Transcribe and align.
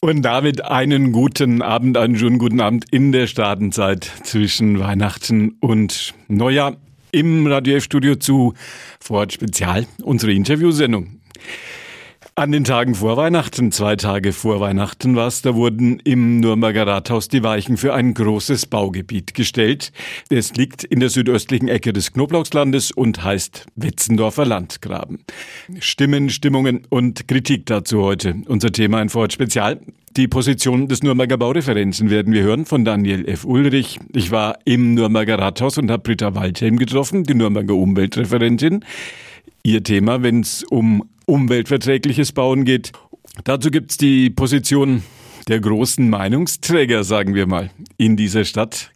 Und 0.00 0.22
damit 0.22 0.64
einen 0.64 1.10
guten 1.10 1.60
Abend, 1.60 1.96
einen 1.96 2.16
schönen 2.16 2.38
guten 2.38 2.60
Abend 2.60 2.84
in 2.92 3.10
der 3.10 3.26
Startenzeit 3.26 4.04
zwischen 4.22 4.78
Weihnachten 4.78 5.56
und 5.60 6.14
Neujahr 6.28 6.76
im 7.10 7.48
Radio 7.48 7.78
F-Studio 7.78 8.14
zu 8.14 8.54
Vorort 9.00 9.32
Spezial, 9.32 9.86
unsere 10.02 10.32
Interviewsendung. 10.32 11.18
An 12.38 12.52
den 12.52 12.62
Tagen 12.62 12.94
vor 12.94 13.16
Weihnachten, 13.16 13.72
zwei 13.72 13.96
Tage 13.96 14.32
vor 14.32 14.60
Weihnachten 14.60 15.16
war 15.16 15.26
es, 15.26 15.42
da 15.42 15.56
wurden 15.56 15.98
im 16.04 16.38
Nürnberger 16.38 16.86
Rathaus 16.86 17.26
die 17.26 17.42
Weichen 17.42 17.76
für 17.76 17.94
ein 17.94 18.14
großes 18.14 18.66
Baugebiet 18.66 19.34
gestellt. 19.34 19.90
Es 20.30 20.54
liegt 20.54 20.84
in 20.84 21.00
der 21.00 21.08
südöstlichen 21.08 21.66
Ecke 21.66 21.92
des 21.92 22.12
Knoblauchslandes 22.12 22.92
und 22.92 23.24
heißt 23.24 23.66
Wetzendorfer 23.74 24.46
Landgraben. 24.46 25.18
Stimmen, 25.80 26.30
Stimmungen 26.30 26.86
und 26.90 27.26
Kritik 27.26 27.66
dazu 27.66 28.02
heute. 28.02 28.36
Unser 28.46 28.70
Thema 28.70 29.02
in 29.02 29.08
Vorort 29.08 29.32
Spezial. 29.32 29.80
Die 30.16 30.28
Position 30.28 30.86
des 30.86 31.02
Nürnberger 31.02 31.38
Baureferenten 31.38 32.08
werden 32.08 32.32
wir 32.32 32.44
hören 32.44 32.66
von 32.66 32.84
Daniel 32.84 33.28
F. 33.28 33.44
Ulrich. 33.44 33.98
Ich 34.14 34.30
war 34.30 34.60
im 34.64 34.94
Nürnberger 34.94 35.40
Rathaus 35.40 35.76
und 35.76 35.90
habe 35.90 36.04
Britta 36.04 36.36
Waldhelm 36.36 36.76
getroffen, 36.76 37.24
die 37.24 37.34
Nürnberger 37.34 37.74
Umweltreferentin. 37.74 38.84
Ihr 39.62 39.82
Thema, 39.82 40.22
wenn 40.22 40.40
es 40.40 40.64
um 40.64 41.04
umweltverträgliches 41.26 42.32
Bauen 42.32 42.64
geht. 42.64 42.92
Dazu 43.44 43.70
gibt's 43.70 43.96
die 43.96 44.30
Position 44.30 45.02
der 45.48 45.60
großen 45.60 46.08
Meinungsträger, 46.08 47.04
sagen 47.04 47.34
wir 47.34 47.46
mal, 47.46 47.70
in 47.96 48.16
dieser 48.16 48.44
Stadt. 48.44 48.90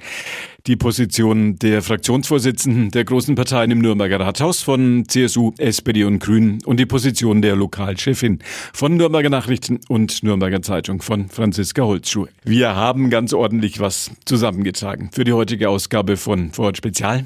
Die 0.68 0.76
Position 0.76 1.58
der 1.58 1.82
Fraktionsvorsitzenden 1.82 2.92
der 2.92 3.04
großen 3.04 3.34
Parteien 3.34 3.72
im 3.72 3.80
Nürnberger 3.80 4.20
Rathaus 4.20 4.62
von 4.62 5.04
CSU, 5.08 5.52
SPD 5.58 6.04
und 6.04 6.20
Grünen 6.20 6.62
und 6.64 6.78
die 6.78 6.86
Position 6.86 7.42
der 7.42 7.56
Lokalchefin 7.56 8.38
von 8.72 8.96
Nürnberger 8.96 9.28
Nachrichten 9.28 9.80
und 9.88 10.22
Nürnberger 10.22 10.62
Zeitung 10.62 11.02
von 11.02 11.28
Franziska 11.28 11.82
Holzschuh. 11.82 12.26
Wir 12.44 12.76
haben 12.76 13.10
ganz 13.10 13.32
ordentlich 13.32 13.80
was 13.80 14.12
zusammengetragen 14.24 15.10
für 15.12 15.24
die 15.24 15.32
heutige 15.32 15.68
Ausgabe 15.68 16.16
von 16.16 16.52
Vorort 16.52 16.76
Spezial. 16.76 17.24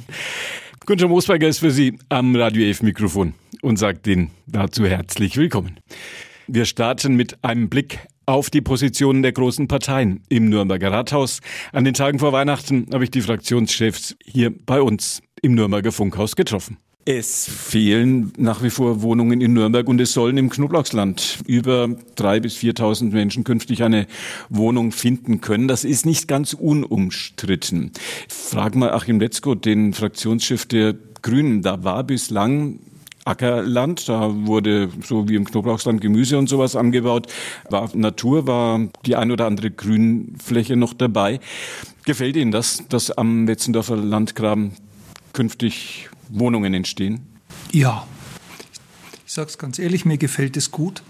Günther 0.87 1.09
Moosberger 1.09 1.49
ist 1.49 1.59
für 1.59 1.73
Sie 1.73 1.99
am 2.11 2.37
Radio 2.37 2.63
11 2.63 2.83
Mikrofon 2.83 3.35
und 3.61 3.77
sagt 3.77 4.07
Ihnen 4.07 4.31
dazu 4.47 4.87
herzlich 4.87 5.37
willkommen. 5.37 5.81
Wir 6.47 6.65
starten 6.65 7.17
mit 7.17 7.43
einem 7.43 7.69
Blick 7.69 7.99
auf 8.25 8.51
die 8.51 8.61
Positionen 8.61 9.23
der 9.23 9.33
großen 9.33 9.67
Parteien 9.67 10.23
im 10.29 10.49
Nürnberger 10.49 10.93
Rathaus. 10.93 11.41
An 11.73 11.83
den 11.83 11.95
Tagen 11.95 12.21
vor 12.21 12.33
Weihnachten 12.33 12.87
habe 12.93 13.03
ich 13.03 13.11
die 13.11 13.21
Fraktionschefs 13.21 14.17
hier 14.25 14.55
bei 14.65 14.81
uns 14.81 15.23
im 15.43 15.57
Nürnberger 15.57 15.91
Funkhaus 15.91 16.37
getroffen. 16.37 16.79
Es 17.09 17.49
fehlen 17.49 18.33
nach 18.37 18.65
wie 18.65 18.71
vor 18.71 19.01
Wohnungen 19.01 19.41
in 19.41 19.53
Nürnberg 19.53 19.87
und 19.87 20.01
es 20.01 20.13
sollen 20.13 20.37
im 20.39 20.51
Knoblauchsland 20.51 21.39
über 21.47 21.89
drei 22.17 22.41
bis 22.41 22.57
4.000 22.57 23.13
Menschen 23.13 23.45
künftig 23.45 23.85
eine 23.85 24.09
Wohnung 24.49 24.91
finden 24.91 25.41
können. 25.41 25.69
Das 25.69 25.85
ist 25.85 26.05
nicht 26.05 26.27
ganz 26.27 26.53
unumstritten. 26.53 27.93
Frag 28.27 28.75
mal 28.75 28.91
Achim 28.91 29.21
Letzko, 29.21 29.55
den 29.55 29.93
Fraktionschef 29.93 30.67
der 30.67 30.97
Grünen. 31.23 31.63
Da 31.63 31.85
war 31.85 32.03
bislang 32.03 32.81
Ackerland, 33.25 34.09
da 34.09 34.35
wurde 34.45 34.89
so 35.05 35.29
wie 35.29 35.37
im 35.37 35.45
Knoblauchsland 35.45 36.01
Gemüse 36.01 36.37
und 36.39 36.49
sowas 36.49 36.75
angebaut, 36.75 37.29
war 37.71 37.89
Natur, 37.95 38.49
war 38.49 38.81
die 39.05 39.15
ein 39.15 39.31
oder 39.31 39.47
andere 39.47 39.71
Grünfläche 39.71 40.75
noch 40.75 40.93
dabei. 40.93 41.39
Gefällt 42.05 42.35
Ihnen 42.35 42.51
das, 42.51 42.83
dass 42.89 43.13
am 43.13 43.47
Wetzendorfer 43.47 43.95
Landgraben 43.95 44.73
künftig 45.33 46.09
Wohnungen 46.29 46.75
entstehen? 46.75 47.21
Ja, 47.73 48.07
ich 49.27 49.33
sage 49.33 49.49
es 49.49 49.59
ganz 49.59 49.79
ehrlich, 49.79 50.05
mir 50.05 50.19
gefällt 50.19 50.57
es 50.57 50.71
gut, 50.71 51.03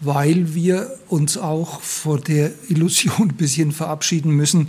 weil 0.00 0.54
wir 0.54 0.92
uns 1.08 1.36
auch 1.38 1.80
vor 1.80 2.20
der 2.20 2.52
Illusion 2.68 3.30
ein 3.30 3.36
bisschen 3.36 3.72
verabschieden 3.72 4.32
müssen, 4.32 4.68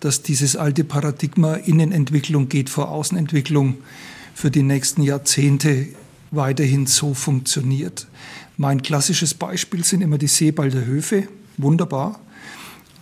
dass 0.00 0.22
dieses 0.22 0.56
alte 0.56 0.84
Paradigma 0.84 1.54
Innenentwicklung 1.54 2.48
geht 2.48 2.70
vor 2.70 2.90
Außenentwicklung 2.90 3.78
für 4.34 4.50
die 4.50 4.62
nächsten 4.62 5.02
Jahrzehnte 5.02 5.88
weiterhin 6.30 6.86
so 6.86 7.14
funktioniert. 7.14 8.06
Mein 8.56 8.82
klassisches 8.82 9.34
Beispiel 9.34 9.84
sind 9.84 10.02
immer 10.02 10.18
die 10.18 10.28
Seebalder 10.28 10.84
Höfe, 10.84 11.28
wunderbar. 11.56 12.20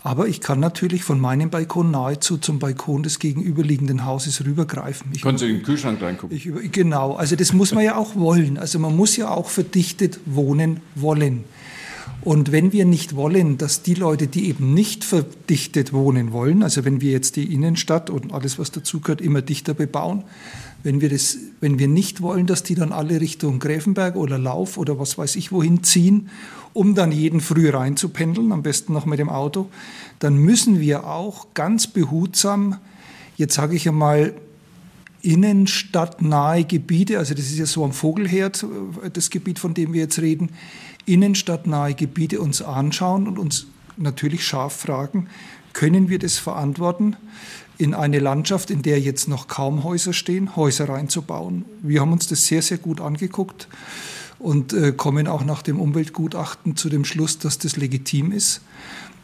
Aber 0.04 0.28
ich 0.28 0.42
kann 0.42 0.60
natürlich 0.60 1.03
von 1.03 1.19
meinem 1.19 1.48
Balkon 1.48 1.91
nahezu 1.91 2.37
zum 2.37 2.59
Balkon 2.59 3.03
des 3.03 3.19
gegenüberliegenden 3.19 4.04
Hauses 4.04 4.44
rübergreifen. 4.44 5.10
Ich 5.15 5.22
Können 5.22 5.38
Sie 5.38 5.48
in 5.48 5.56
den 5.56 5.62
Kühlschrank 5.62 6.03
reingucken? 6.03 6.37
Ich, 6.37 6.47
genau, 6.72 7.15
also 7.15 7.37
das 7.37 7.54
muss 7.54 7.72
man 7.72 7.84
ja 7.84 7.97
auch 7.97 8.15
wollen. 8.15 8.59
Also 8.59 8.78
man 8.78 8.94
muss 8.94 9.16
ja 9.16 9.31
auch 9.31 9.48
verdichtet 9.48 10.20
wohnen 10.26 10.81
wollen. 10.94 11.44
Und 12.20 12.53
wenn 12.53 12.75
wir 12.75 12.84
nicht 12.84 13.16
wollen, 13.16 13.56
dass 13.56 13.82
die 13.82 13.94
Leute, 13.94 14.26
die 14.26 14.48
eben 14.48 14.75
nicht 14.75 15.04
verdichtet 15.04 15.94
wohnen 15.94 16.32
wollen, 16.32 16.62
also 16.62 16.84
wenn 16.84 17.00
wir 17.00 17.10
jetzt 17.10 17.36
die 17.36 17.54
Innenstadt 17.54 18.10
und 18.10 18.34
alles, 18.34 18.59
was 18.59 18.71
dazugehört, 18.71 19.22
immer 19.22 19.41
dichter 19.41 19.72
bebauen, 19.72 20.22
wenn 20.84 21.00
wir, 21.00 21.09
das, 21.09 21.39
wenn 21.61 21.78
wir 21.78 21.89
nicht 21.89 22.21
wollen, 22.21 22.47
dass 22.47 22.62
die 22.62 22.75
dann 22.75 22.93
alle 22.93 23.21
Richtung 23.21 23.59
Gräfenberg 23.59 24.17
oder 24.17 24.39
Lauf 24.39 24.77
oder 24.77 24.99
was 24.99 25.17
weiß 25.19 25.34
ich 25.37 25.50
wohin 25.50 25.83
ziehen, 25.83 26.28
um 26.75 26.95
dann 26.95 27.11
jeden 27.11 27.41
früh 27.41 27.71
reinzupendeln, 27.71 28.53
am 28.53 28.62
besten 28.62 28.93
noch 28.93 29.06
mit 29.06 29.19
dem 29.19 29.31
Auto, 29.31 29.71
dann 30.19 30.37
müssen 30.37 30.81
wir 30.81 31.06
auch 31.06 31.49
ganz 31.55 31.87
behutsam, 31.87 32.78
jetzt 33.37 33.55
sage 33.55 33.75
ich 33.75 33.89
einmal, 33.89 34.34
innenstadtnahe 35.22 36.65
Gebiete, 36.65 37.19
also 37.19 37.33
das 37.33 37.47
ist 37.47 37.59
ja 37.59 37.65
so 37.65 37.83
am 37.83 37.93
Vogelherd, 37.93 38.62
äh, 39.03 39.11
das 39.11 39.31
Gebiet, 39.31 39.59
von 39.59 39.72
dem 39.72 39.95
wir 39.95 40.03
jetzt 40.03 40.19
reden, 40.21 40.51
innenstadtnahe 41.06 41.95
Gebiete 41.95 42.41
uns 42.41 42.61
anschauen 42.61 43.27
und 43.27 43.39
uns 43.39 43.66
natürlich 43.97 44.45
scharf 44.45 44.75
fragen, 44.75 45.28
können 45.72 46.11
wir 46.11 46.19
das 46.19 46.37
verantworten? 46.37 47.16
In 47.79 47.95
eine 47.95 48.19
Landschaft, 48.19 48.71
in 48.71 48.83
der 48.83 49.01
jetzt 49.01 49.29
noch 49.29 49.49
kaum 49.49 49.85
Häuser 49.85 50.12
stehen, 50.12 50.57
Häuser 50.57 50.89
reinzubauen. 50.89 51.65
Wir 51.83 52.01
haben 52.01 52.12
uns 52.12 52.29
das 52.29 52.47
sehr, 52.47 52.62
sehr 52.62 52.79
gut 52.79 53.01
angeguckt 53.01 53.69
und 54.39 54.73
äh, 54.73 54.93
kommen 54.93 55.27
auch 55.27 55.45
nach 55.45 55.62
dem 55.62 55.81
Umweltgutachten 55.81 56.77
zu 56.77 56.89
dem 56.89 57.05
Schluss, 57.05 57.39
dass 57.39 57.59
das 57.59 57.77
legitim 57.77 58.33
ist. 58.33 58.61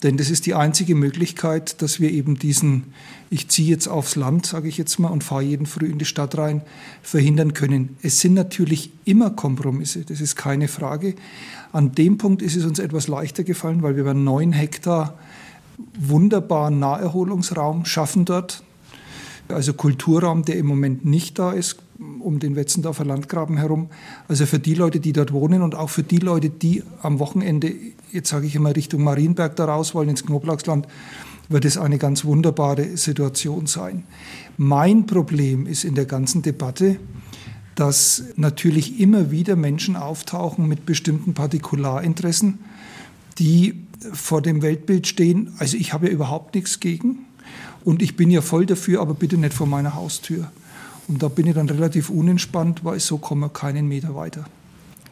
Denn 0.03 0.17
das 0.17 0.31
ist 0.31 0.47
die 0.47 0.55
einzige 0.55 0.95
Möglichkeit, 0.95 1.83
dass 1.83 2.01
wir 2.01 2.11
eben 2.11 2.39
diesen, 2.39 2.95
ich 3.29 3.49
ziehe 3.49 3.69
jetzt 3.69 3.87
aufs 3.87 4.17
Land, 4.17 4.47
sage 4.47 4.67
ich 4.67 4.79
jetzt 4.79 4.99
mal, 4.99 5.09
und 5.09 5.23
fahre 5.23 5.43
jeden 5.43 5.67
früh 5.67 5.87
in 5.87 5.99
die 5.99 6.07
Stadt 6.07 6.39
rein, 6.39 6.63
verhindern 7.03 7.53
können. 7.53 7.97
Es 8.01 8.21
sind 8.21 8.33
natürlich 8.33 8.93
immer 9.05 9.29
Kompromisse, 9.29 10.07
das 10.07 10.23
ist 10.23 10.37
keine 10.37 10.69
Frage. 10.69 11.17
An 11.73 11.93
dem 11.93 12.17
Punkt 12.17 12.41
ist 12.41 12.57
es 12.57 12.65
uns 12.65 12.79
etwas 12.79 13.09
leichter 13.09 13.45
gefallen, 13.45 13.83
weil 13.83 13.97
wir 13.97 14.05
bei 14.05 14.15
neun 14.15 14.53
Hektar 14.53 15.19
wunderbaren 15.99 16.79
Naherholungsraum 16.79 17.85
schaffen 17.85 18.25
dort. 18.25 18.63
Also 19.49 19.73
Kulturraum, 19.73 20.45
der 20.45 20.57
im 20.57 20.67
Moment 20.67 21.05
nicht 21.05 21.39
da 21.39 21.53
ist, 21.53 21.77
um 22.21 22.39
den 22.39 22.57
Wetzendorfer 22.57 23.05
Landgraben 23.05 23.57
herum. 23.57 23.89
Also 24.29 24.47
für 24.47 24.59
die 24.59 24.75
Leute, 24.75 25.01
die 25.01 25.13
dort 25.13 25.33
wohnen 25.33 25.63
und 25.63 25.75
auch 25.75 25.91
für 25.91 26.03
die 26.03 26.19
Leute, 26.19 26.51
die 26.51 26.83
am 27.03 27.19
Wochenende, 27.19 27.73
jetzt 28.13 28.31
sage 28.31 28.47
ich 28.47 28.55
immer 28.55 28.75
Richtung 28.75 29.03
Marienberg 29.03 29.57
da 29.57 29.67
raus 29.67 29.95
wollen, 29.95 30.09
ins 30.09 30.25
Knoblauchsland, 30.25 30.87
wird 31.49 31.65
es 31.65 31.77
eine 31.77 31.99
ganz 31.99 32.25
wunderbare 32.25 32.97
Situation 32.97 33.67
sein. 33.67 34.05
Mein 34.57 35.07
Problem 35.07 35.67
ist 35.67 35.85
in 35.85 35.97
der 35.97 36.07
ganzen 36.07 36.43
Debatte, 36.43 36.97
dass 37.75 38.25
natürlich 38.37 39.01
immer 39.01 39.31
wieder 39.31 39.57
Menschen 39.57 39.97
auftauchen 39.97 40.69
mit 40.69 40.87
bestimmten 40.87 41.35
Partikularinteressen, 41.35 42.61
die 43.39 43.87
vor 44.13 44.43
dem 44.43 44.63
Weltbild 44.63 45.07
stehen. 45.07 45.55
Also 45.59 45.77
ich 45.77 45.93
habe 45.93 46.07
ja 46.07 46.13
überhaupt 46.13 46.55
nichts 46.55 46.81
gegen 46.81 47.27
und 47.85 48.03
ich 48.03 48.17
bin 48.17 48.31
ja 48.31 48.43
voll 48.43 48.67
dafür, 48.67 49.01
aber 49.01 49.15
bitte 49.15 49.37
nicht 49.37 49.55
vor 49.55 49.67
meiner 49.67 49.95
Haustür. 49.95 50.51
Und 51.09 51.23
da 51.23 51.29
bin 51.29 51.47
ich 51.47 51.55
dann 51.55 51.69
relativ 51.69 52.09
unentspannt, 52.11 52.85
weil 52.85 53.01
so 53.01 53.19
kommen 53.19 53.41
wir 53.41 53.49
keinen 53.49 53.89
Meter 53.89 54.15
weiter. 54.15 54.45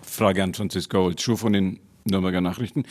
Frage 0.02 0.42
an 0.42 0.54
Franziska 0.54 0.98
Holzschuh 0.98 1.36
von 1.36 1.52
den 1.52 1.80
Nürnberger 2.04 2.40
Nachrichten. 2.40 2.84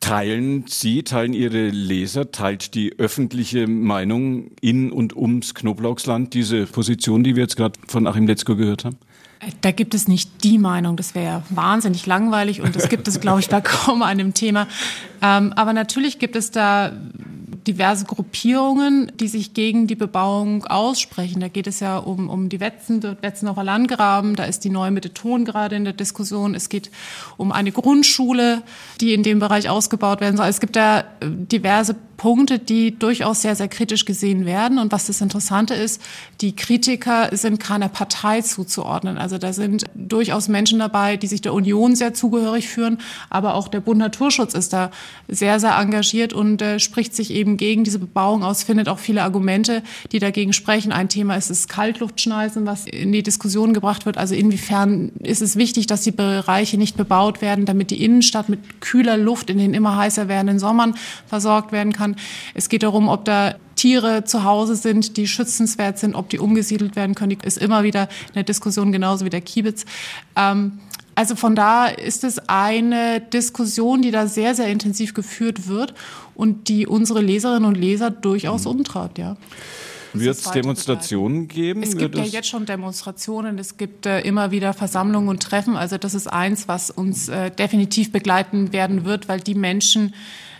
Teilen 0.00 0.64
Sie, 0.68 1.02
teilen 1.02 1.32
Ihre 1.32 1.68
Leser, 1.68 2.30
teilt 2.30 2.74
die 2.74 2.98
öffentliche 2.98 3.66
Meinung 3.66 4.52
in 4.60 4.92
und 4.92 5.16
ums 5.16 5.54
Knoblauchsland 5.54 6.34
diese 6.34 6.66
Position, 6.66 7.24
die 7.24 7.34
wir 7.34 7.42
jetzt 7.42 7.56
gerade 7.56 7.78
von 7.88 8.06
Achim 8.06 8.26
Letzko 8.26 8.54
gehört 8.54 8.84
haben? 8.84 8.96
Da 9.60 9.70
gibt 9.70 9.94
es 9.94 10.08
nicht 10.08 10.42
die 10.42 10.58
Meinung, 10.58 10.96
das 10.96 11.14
wäre 11.14 11.42
wahnsinnig 11.50 12.06
langweilig 12.06 12.60
und 12.60 12.74
das 12.74 12.88
gibt 12.88 13.06
es, 13.06 13.20
glaube 13.20 13.40
ich, 13.40 13.48
bei 13.48 13.60
kaum 13.60 14.02
einem 14.02 14.34
Thema. 14.34 14.66
Ähm, 15.22 15.52
aber 15.52 15.72
natürlich 15.72 16.18
gibt 16.18 16.34
es 16.34 16.50
da 16.50 16.92
diverse 17.68 18.06
Gruppierungen, 18.06 19.12
die 19.20 19.28
sich 19.28 19.52
gegen 19.52 19.86
die 19.86 19.94
Bebauung 19.94 20.64
aussprechen. 20.64 21.40
Da 21.40 21.48
geht 21.48 21.66
es 21.66 21.80
ja 21.80 21.98
um, 21.98 22.30
um 22.30 22.48
die 22.48 22.60
Wetzen, 22.60 23.02
Wetzendorfer 23.02 23.62
Landgraben, 23.62 24.36
da 24.36 24.44
ist 24.44 24.64
die 24.64 24.70
neue 24.70 24.90
Mitte 24.90 25.12
Ton 25.12 25.44
gerade 25.44 25.76
in 25.76 25.84
der 25.84 25.92
Diskussion. 25.92 26.54
Es 26.54 26.68
geht 26.68 26.90
um 27.36 27.52
eine 27.52 27.70
Grundschule, 27.70 28.62
die 29.00 29.12
in 29.12 29.22
dem 29.22 29.38
Bereich 29.38 29.68
ausgebaut 29.68 30.20
werden 30.20 30.36
soll. 30.36 30.46
Es 30.46 30.60
gibt 30.60 30.76
da 30.76 31.04
diverse 31.22 31.94
Punkte, 32.18 32.58
die 32.58 32.98
durchaus 32.98 33.42
sehr, 33.42 33.54
sehr 33.54 33.68
kritisch 33.68 34.04
gesehen 34.04 34.44
werden. 34.44 34.78
Und 34.78 34.92
was 34.92 35.06
das 35.06 35.22
Interessante 35.22 35.72
ist, 35.72 36.02
die 36.42 36.54
Kritiker 36.54 37.30
sind 37.32 37.60
keiner 37.60 37.88
Partei 37.88 38.42
zuzuordnen. 38.42 39.16
Also 39.16 39.38
da 39.38 39.52
sind 39.54 39.84
durchaus 39.94 40.48
Menschen 40.48 40.80
dabei, 40.80 41.16
die 41.16 41.28
sich 41.28 41.40
der 41.40 41.54
Union 41.54 41.96
sehr 41.96 42.12
zugehörig 42.14 42.68
führen, 42.68 42.98
aber 43.30 43.54
auch 43.54 43.68
der 43.68 43.80
Bund 43.80 43.98
Naturschutz 43.98 44.52
ist 44.54 44.72
da 44.72 44.90
sehr, 45.28 45.60
sehr 45.60 45.76
engagiert 45.76 46.32
und 46.32 46.60
äh, 46.60 46.80
spricht 46.80 47.14
sich 47.14 47.32
eben 47.32 47.56
gegen 47.56 47.84
diese 47.84 48.00
Bebauung 48.00 48.42
aus, 48.42 48.64
findet 48.64 48.88
auch 48.88 48.98
viele 48.98 49.22
Argumente, 49.22 49.82
die 50.10 50.18
dagegen 50.18 50.52
sprechen. 50.52 50.90
Ein 50.90 51.08
Thema 51.08 51.36
ist 51.36 51.50
das 51.50 51.68
Kaltluftschneisen, 51.68 52.66
was 52.66 52.86
in 52.86 53.12
die 53.12 53.22
Diskussion 53.22 53.72
gebracht 53.74 54.06
wird. 54.06 54.18
Also 54.18 54.34
inwiefern 54.34 55.12
ist 55.20 55.40
es 55.40 55.54
wichtig, 55.54 55.86
dass 55.86 56.02
die 56.02 56.10
Bereiche 56.10 56.78
nicht 56.78 56.96
bebaut 56.96 57.42
werden, 57.42 57.64
damit 57.64 57.92
die 57.92 58.02
Innenstadt 58.04 58.48
mit 58.48 58.80
kühler 58.80 59.16
Luft 59.16 59.50
in 59.50 59.58
den 59.58 59.72
immer 59.72 59.96
heißer 59.96 60.26
werdenden 60.26 60.58
Sommern 60.58 60.96
versorgt 61.28 61.70
werden 61.70 61.92
kann. 61.92 62.07
Es 62.54 62.68
geht 62.68 62.82
darum, 62.82 63.08
ob 63.08 63.24
da 63.24 63.56
Tiere 63.74 64.24
zu 64.24 64.44
Hause 64.44 64.76
sind, 64.76 65.16
die 65.16 65.28
schützenswert 65.28 65.98
sind, 65.98 66.14
ob 66.14 66.28
die 66.28 66.38
umgesiedelt 66.38 66.96
werden 66.96 67.14
können. 67.14 67.30
Die 67.30 67.46
ist 67.46 67.58
immer 67.58 67.82
wieder 67.82 68.08
eine 68.34 68.44
Diskussion, 68.44 68.92
genauso 68.92 69.24
wie 69.24 69.30
der 69.30 69.40
Kiebitz. 69.40 69.84
Ähm, 70.36 70.80
also 71.14 71.34
von 71.34 71.56
da 71.56 71.86
ist 71.86 72.22
es 72.22 72.38
eine 72.48 73.20
Diskussion, 73.20 74.02
die 74.02 74.12
da 74.12 74.28
sehr, 74.28 74.54
sehr 74.54 74.68
intensiv 74.68 75.14
geführt 75.14 75.66
wird 75.66 75.94
und 76.36 76.68
die 76.68 76.86
unsere 76.86 77.20
Leserinnen 77.20 77.64
und 77.64 77.74
Leser 77.74 78.12
durchaus 78.12 78.64
mhm. 78.64 78.70
umtreibt, 78.70 79.18
ja. 79.18 79.36
Wird 80.12 80.36
es 80.36 80.50
Demonstrationen 80.50 81.48
geben? 81.48 81.82
Es 81.82 81.96
gibt 81.96 82.16
ja 82.16 82.24
jetzt 82.24 82.48
schon 82.48 82.66
Demonstrationen, 82.66 83.58
es 83.58 83.76
gibt 83.76 84.06
äh, 84.06 84.20
immer 84.20 84.50
wieder 84.50 84.72
Versammlungen 84.72 85.28
und 85.28 85.42
Treffen. 85.42 85.76
Also 85.76 85.98
das 85.98 86.14
ist 86.14 86.28
eins, 86.28 86.68
was 86.68 86.90
uns 86.90 87.28
äh, 87.28 87.50
definitiv 87.50 88.12
begleiten 88.12 88.72
werden 88.72 89.04
wird, 89.04 89.28
weil 89.28 89.40
die 89.40 89.54
Menschen, 89.54 90.14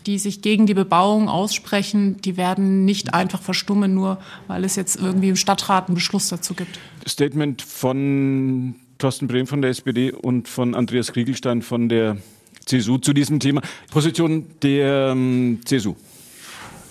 die 0.09 0.19
sich 0.19 0.41
gegen 0.41 0.65
die 0.65 0.73
Bebauung 0.73 1.29
aussprechen, 1.29 2.17
die 2.23 2.39
werden 2.39 2.87
nicht 2.87 3.13
einfach 3.13 3.43
verstummen, 3.43 3.93
nur 3.93 4.19
weil 4.47 4.65
es 4.65 4.75
jetzt 4.75 4.97
irgendwie 4.97 5.29
im 5.29 5.37
Stadtrat 5.37 5.89
einen 5.89 5.95
Beschluss 5.95 6.31
dazu 6.31 6.55
gibt. 6.55 6.81
Statement 7.07 7.61
von 7.61 8.75
Thorsten 8.97 9.29
Brehm 9.29 9.47
von 9.47 9.61
der 9.61 9.71
SPD 9.71 10.11
und 10.11 10.49
von 10.49 10.75
Andreas 10.75 11.13
Kriegelstein 11.13 11.61
von 11.61 11.91
der 11.91 12.17
CSU 12.65 12.97
zu 12.97 13.13
diesem 13.13 13.39
Thema. 13.39 13.61
Position 13.91 14.47
der 14.63 15.11
ähm, 15.13 15.61
CSU. 15.67 15.95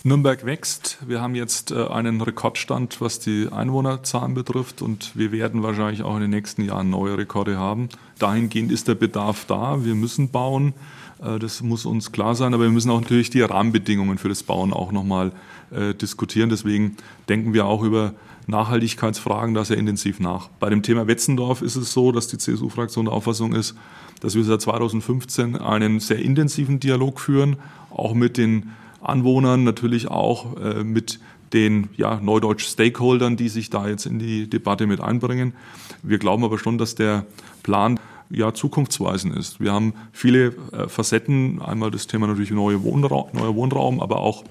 Nürnberg 0.07 0.45
wächst. 0.45 0.99
Wir 1.05 1.21
haben 1.21 1.35
jetzt 1.35 1.71
äh, 1.71 1.85
einen 1.87 2.21
Rekordstand, 2.21 3.01
was 3.01 3.19
die 3.19 3.49
Einwohnerzahlen 3.51 4.33
betrifft 4.33 4.81
und 4.81 5.11
wir 5.15 5.33
werden 5.33 5.63
wahrscheinlich 5.63 6.01
auch 6.03 6.15
in 6.15 6.21
den 6.21 6.29
nächsten 6.29 6.63
Jahren 6.63 6.89
neue 6.89 7.17
Rekorde 7.17 7.57
haben. 7.57 7.89
Dahingehend 8.17 8.71
ist 8.71 8.87
der 8.87 8.95
Bedarf 8.95 9.45
da. 9.45 9.83
Wir 9.83 9.95
müssen 9.95 10.29
bauen. 10.29 10.73
Äh, 11.21 11.39
das 11.39 11.61
muss 11.61 11.85
uns 11.85 12.13
klar 12.13 12.35
sein, 12.35 12.53
aber 12.53 12.63
wir 12.63 12.71
müssen 12.71 12.89
auch 12.89 13.01
natürlich 13.01 13.29
die 13.29 13.41
Rahmenbedingungen 13.41 14.17
für 14.17 14.29
das 14.29 14.43
Bauen 14.43 14.71
auch 14.71 14.93
nochmal 14.93 15.33
äh, 15.71 15.93
diskutieren. 15.93 16.49
Deswegen 16.49 16.95
denken 17.27 17.53
wir 17.53 17.65
auch 17.65 17.83
über 17.83 18.13
Nachhaltigkeitsfragen 18.47 19.53
da 19.53 19.65
sehr 19.65 19.77
intensiv 19.77 20.21
nach. 20.21 20.47
Bei 20.61 20.69
dem 20.69 20.83
Thema 20.83 21.07
Wetzendorf 21.07 21.61
ist 21.61 21.75
es 21.75 21.91
so, 21.91 22.13
dass 22.13 22.29
die 22.29 22.37
CSU-Fraktion 22.37 23.05
der 23.05 23.13
Auffassung 23.13 23.53
ist, 23.53 23.75
dass 24.21 24.35
wir 24.35 24.43
seit 24.45 24.61
2015 24.61 25.57
einen 25.57 25.99
sehr 25.99 26.19
intensiven 26.19 26.79
Dialog 26.79 27.19
führen, 27.19 27.57
auch 27.89 28.13
mit 28.13 28.37
den 28.37 28.71
Anwohnern, 29.07 29.63
natürlich 29.63 30.09
auch 30.09 30.57
äh, 30.57 30.83
mit 30.83 31.19
den 31.53 31.89
ja, 31.95 32.19
neudeutsch 32.19 32.65
Stakeholdern, 32.67 33.37
die 33.37 33.49
sich 33.49 33.69
da 33.69 33.87
jetzt 33.87 34.05
in 34.05 34.19
die 34.19 34.49
Debatte 34.49 34.85
mit 34.85 34.99
einbringen. 34.99 35.53
Wir 36.03 36.17
glauben 36.17 36.43
aber 36.43 36.59
schon, 36.59 36.77
dass 36.77 36.95
der 36.95 37.25
Plan 37.63 37.99
ja 38.29 38.53
zukunftsweisend 38.53 39.35
ist. 39.35 39.59
Wir 39.59 39.71
haben 39.71 39.93
viele 40.11 40.55
äh, 40.71 40.87
Facetten. 40.87 41.61
Einmal 41.61 41.91
das 41.91 42.07
Thema 42.07 42.27
natürlich 42.27 42.51
neue 42.51 42.83
Wohnraum, 42.83 43.29
neuer 43.33 43.55
Wohnraum, 43.55 44.01
aber 44.01 44.17
auch 44.17 44.43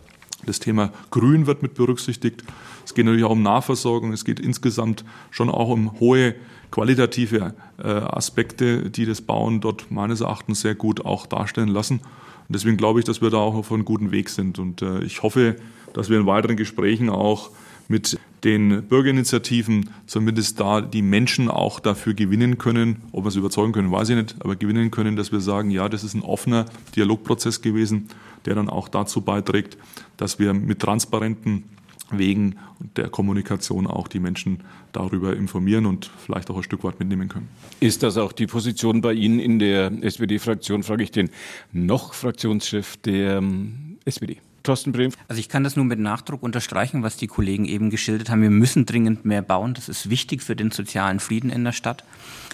das 0.46 0.60
Thema 0.60 0.90
Grün 1.10 1.46
wird 1.46 1.62
mit 1.62 1.74
berücksichtigt. 1.74 2.44
Es 2.84 2.94
geht 2.94 3.04
natürlich 3.04 3.24
auch 3.24 3.32
um 3.32 3.42
Nahversorgung. 3.42 4.12
Es 4.12 4.24
geht 4.24 4.40
insgesamt 4.40 5.04
schon 5.30 5.50
auch 5.50 5.68
um 5.68 5.98
hohe 5.98 6.34
qualitative 6.70 7.54
äh, 7.78 7.88
Aspekte, 7.88 8.90
die 8.90 9.06
das 9.06 9.20
Bauen 9.20 9.60
dort 9.60 9.90
meines 9.90 10.20
Erachtens 10.20 10.60
sehr 10.60 10.74
gut 10.74 11.04
auch 11.04 11.26
darstellen 11.26 11.68
lassen. 11.68 12.00
Und 12.48 12.54
deswegen 12.54 12.76
glaube 12.76 13.00
ich, 13.00 13.04
dass 13.04 13.20
wir 13.20 13.30
da 13.30 13.38
auch 13.38 13.54
auf 13.54 13.72
einem 13.72 13.84
guten 13.84 14.10
Weg 14.12 14.28
sind. 14.28 14.58
Und 14.58 14.82
äh, 14.82 15.02
ich 15.02 15.22
hoffe, 15.22 15.56
dass 15.92 16.10
wir 16.10 16.18
in 16.18 16.26
weiteren 16.26 16.56
Gesprächen 16.56 17.08
auch 17.08 17.50
mit 17.88 18.18
den 18.44 18.82
Bürgerinitiativen 18.84 19.90
zumindest 20.06 20.60
da 20.60 20.80
die 20.80 21.02
Menschen 21.02 21.48
auch 21.50 21.80
dafür 21.80 22.14
gewinnen 22.14 22.58
können. 22.58 23.02
Ob 23.12 23.24
wir 23.24 23.30
sie 23.30 23.38
überzeugen 23.38 23.72
können, 23.72 23.90
weiß 23.90 24.10
ich 24.10 24.16
nicht, 24.16 24.36
aber 24.40 24.56
gewinnen 24.56 24.90
können, 24.90 25.16
dass 25.16 25.32
wir 25.32 25.40
sagen, 25.40 25.70
ja, 25.70 25.88
das 25.88 26.04
ist 26.04 26.14
ein 26.14 26.22
offener 26.22 26.66
Dialogprozess 26.94 27.62
gewesen, 27.62 28.08
der 28.44 28.54
dann 28.54 28.68
auch 28.68 28.88
dazu 28.88 29.20
beiträgt, 29.20 29.76
dass 30.16 30.38
wir 30.38 30.54
mit 30.54 30.80
transparenten 30.80 31.64
Wegen 32.10 32.56
der 32.96 33.08
Kommunikation 33.08 33.86
auch 33.86 34.06
die 34.06 34.20
Menschen 34.20 34.60
darüber 34.92 35.36
informieren 35.36 35.86
und 35.86 36.10
vielleicht 36.24 36.50
auch 36.50 36.56
ein 36.56 36.62
Stück 36.62 36.84
weit 36.84 36.98
mitnehmen 37.00 37.28
können. 37.28 37.48
Ist 37.80 38.02
das 38.02 38.16
auch 38.16 38.32
die 38.32 38.46
Position 38.46 39.00
bei 39.00 39.12
Ihnen 39.12 39.40
in 39.40 39.58
der 39.58 39.92
SPD-Fraktion, 40.02 40.82
frage 40.82 41.02
ich 41.02 41.10
den 41.10 41.30
noch 41.72 42.14
Fraktionschef 42.14 42.96
der 42.98 43.38
ähm, 43.38 43.98
SPD? 44.04 44.38
Thorsten 44.66 44.92
Brehm. 44.92 45.12
Also 45.28 45.38
ich 45.38 45.48
kann 45.48 45.64
das 45.64 45.76
nur 45.76 45.84
mit 45.84 46.00
Nachdruck 46.00 46.42
unterstreichen, 46.42 47.02
was 47.02 47.16
die 47.16 47.28
Kollegen 47.28 47.64
eben 47.66 47.88
geschildert 47.88 48.30
haben. 48.30 48.42
Wir 48.42 48.50
müssen 48.50 48.84
dringend 48.84 49.24
mehr 49.24 49.42
bauen. 49.42 49.74
Das 49.74 49.88
ist 49.88 50.10
wichtig 50.10 50.42
für 50.42 50.56
den 50.56 50.72
sozialen 50.72 51.20
Frieden 51.20 51.50
in 51.50 51.64
der 51.64 51.72
Stadt. 51.72 52.04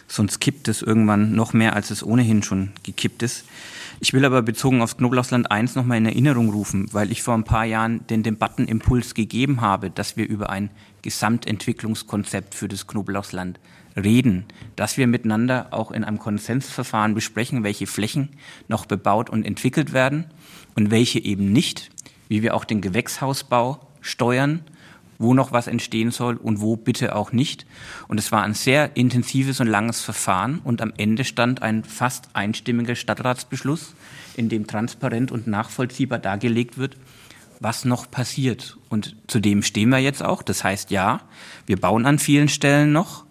Sonst 0.08 0.40
kippt 0.40 0.68
es 0.68 0.82
irgendwann 0.82 1.34
noch 1.34 1.54
mehr, 1.54 1.74
als 1.74 1.90
es 1.90 2.04
ohnehin 2.04 2.42
schon 2.42 2.72
gekippt 2.82 3.22
ist. 3.22 3.44
Ich 4.04 4.12
will 4.12 4.24
aber 4.24 4.42
bezogen 4.42 4.82
auf 4.82 4.96
Knoblauchsland 4.96 5.52
1 5.52 5.76
nochmal 5.76 5.98
in 5.98 6.06
Erinnerung 6.06 6.50
rufen, 6.50 6.88
weil 6.90 7.12
ich 7.12 7.22
vor 7.22 7.34
ein 7.34 7.44
paar 7.44 7.64
Jahren 7.64 8.04
den 8.08 8.24
Debattenimpuls 8.24 9.14
gegeben 9.14 9.60
habe, 9.60 9.90
dass 9.90 10.16
wir 10.16 10.28
über 10.28 10.50
ein 10.50 10.70
Gesamtentwicklungskonzept 11.02 12.56
für 12.56 12.66
das 12.66 12.88
Knoblauchsland 12.88 13.60
reden, 13.94 14.46
dass 14.74 14.96
wir 14.96 15.06
miteinander 15.06 15.68
auch 15.70 15.92
in 15.92 16.02
einem 16.02 16.18
Konsensverfahren 16.18 17.14
besprechen, 17.14 17.62
welche 17.62 17.86
Flächen 17.86 18.30
noch 18.66 18.86
bebaut 18.86 19.30
und 19.30 19.46
entwickelt 19.46 19.92
werden 19.92 20.24
und 20.74 20.90
welche 20.90 21.20
eben 21.20 21.52
nicht, 21.52 21.90
wie 22.26 22.42
wir 22.42 22.54
auch 22.54 22.64
den 22.64 22.80
Gewächshausbau 22.80 23.86
steuern 24.00 24.64
wo 25.22 25.34
noch 25.34 25.52
was 25.52 25.66
entstehen 25.66 26.10
soll 26.10 26.36
und 26.36 26.60
wo 26.60 26.76
bitte 26.76 27.14
auch 27.14 27.32
nicht. 27.32 27.66
Und 28.08 28.18
es 28.18 28.32
war 28.32 28.42
ein 28.42 28.54
sehr 28.54 28.96
intensives 28.96 29.60
und 29.60 29.68
langes 29.68 30.00
Verfahren 30.00 30.60
und 30.64 30.82
am 30.82 30.92
Ende 30.96 31.24
stand 31.24 31.62
ein 31.62 31.84
fast 31.84 32.28
einstimmiger 32.34 32.94
Stadtratsbeschluss, 32.94 33.94
in 34.36 34.48
dem 34.48 34.66
transparent 34.66 35.30
und 35.32 35.46
nachvollziehbar 35.46 36.18
dargelegt 36.18 36.78
wird, 36.78 36.96
was 37.60 37.84
noch 37.84 38.10
passiert. 38.10 38.76
Und 38.88 39.16
zu 39.28 39.40
dem 39.40 39.62
stehen 39.62 39.90
wir 39.90 39.98
jetzt 39.98 40.22
auch. 40.22 40.42
Das 40.42 40.64
heißt, 40.64 40.90
ja, 40.90 41.20
wir 41.66 41.80
bauen 41.80 42.06
an 42.06 42.18
vielen 42.18 42.48
Stellen 42.48 42.92
noch, 42.92 43.24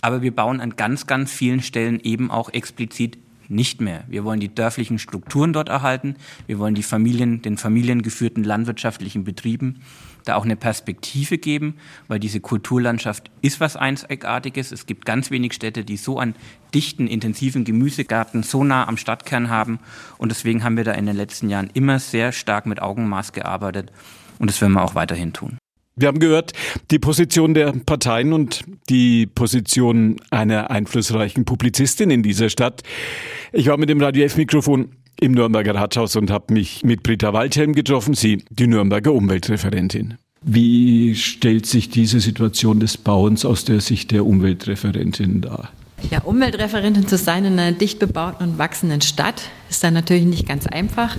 aber 0.00 0.22
wir 0.22 0.34
bauen 0.34 0.60
an 0.60 0.76
ganz, 0.76 1.06
ganz 1.06 1.32
vielen 1.32 1.62
Stellen 1.62 2.00
eben 2.00 2.30
auch 2.30 2.52
explizit 2.52 3.18
nicht 3.48 3.80
mehr. 3.80 4.04
Wir 4.08 4.24
wollen 4.24 4.40
die 4.40 4.52
dörflichen 4.52 4.98
Strukturen 4.98 5.52
dort 5.52 5.68
erhalten. 5.68 6.16
Wir 6.46 6.58
wollen 6.58 6.74
die 6.74 6.82
Familien, 6.82 7.42
den 7.42 7.56
familiengeführten 7.56 8.44
landwirtschaftlichen 8.44 9.24
Betrieben 9.24 9.82
da 10.28 10.36
auch 10.36 10.44
eine 10.44 10.56
Perspektive 10.56 11.38
geben, 11.38 11.76
weil 12.08 12.18
diese 12.18 12.40
Kulturlandschaft 12.40 13.30
ist 13.42 13.60
was 13.60 13.76
Einzigartiges. 13.76 14.72
Es 14.72 14.86
gibt 14.86 15.06
ganz 15.06 15.30
wenig 15.30 15.54
Städte, 15.54 15.84
die 15.84 15.96
so 15.96 16.18
einen 16.18 16.34
dichten, 16.74 17.06
intensiven 17.06 17.64
Gemüsegarten 17.64 18.42
so 18.42 18.64
nah 18.64 18.86
am 18.86 18.96
Stadtkern 18.96 19.48
haben. 19.48 19.78
Und 20.18 20.30
deswegen 20.30 20.64
haben 20.64 20.76
wir 20.76 20.84
da 20.84 20.92
in 20.92 21.06
den 21.06 21.16
letzten 21.16 21.48
Jahren 21.48 21.70
immer 21.72 21.98
sehr 21.98 22.32
stark 22.32 22.66
mit 22.66 22.82
Augenmaß 22.82 23.32
gearbeitet. 23.32 23.92
Und 24.38 24.50
das 24.50 24.60
werden 24.60 24.74
wir 24.74 24.84
auch 24.84 24.94
weiterhin 24.94 25.32
tun. 25.32 25.58
Wir 25.98 26.08
haben 26.08 26.18
gehört, 26.18 26.52
die 26.90 26.98
Position 26.98 27.54
der 27.54 27.72
Parteien 27.72 28.34
und 28.34 28.64
die 28.90 29.26
Position 29.26 30.20
einer 30.30 30.70
einflussreichen 30.70 31.46
Publizistin 31.46 32.10
in 32.10 32.22
dieser 32.22 32.50
Stadt. 32.50 32.82
Ich 33.52 33.68
war 33.68 33.78
mit 33.78 33.88
dem 33.88 34.02
Radio 34.02 34.26
F-Mikrofon 34.26 34.90
im 35.20 35.32
Nürnberger 35.32 35.74
Rathaus 35.74 36.16
und 36.16 36.30
habe 36.30 36.52
mich 36.52 36.84
mit 36.84 37.02
Britta 37.02 37.32
Waldhelm 37.32 37.74
getroffen, 37.74 38.14
sie 38.14 38.44
die 38.50 38.66
Nürnberger 38.66 39.12
Umweltreferentin. 39.12 40.14
Wie 40.42 41.14
stellt 41.14 41.66
sich 41.66 41.88
diese 41.88 42.20
Situation 42.20 42.78
des 42.78 42.96
Bauens 42.98 43.44
aus 43.44 43.64
der 43.64 43.80
Sicht 43.80 44.12
der 44.12 44.24
Umweltreferentin 44.26 45.40
dar? 45.40 45.70
Ja, 46.10 46.20
Umweltreferentin 46.20 47.08
zu 47.08 47.16
sein 47.16 47.44
in 47.46 47.58
einer 47.58 47.72
dicht 47.72 47.98
bebauten 47.98 48.44
und 48.44 48.58
wachsenden 48.58 49.00
Stadt 49.00 49.42
ist 49.70 49.82
dann 49.82 49.94
natürlich 49.94 50.26
nicht 50.26 50.46
ganz 50.46 50.66
einfach. 50.66 51.16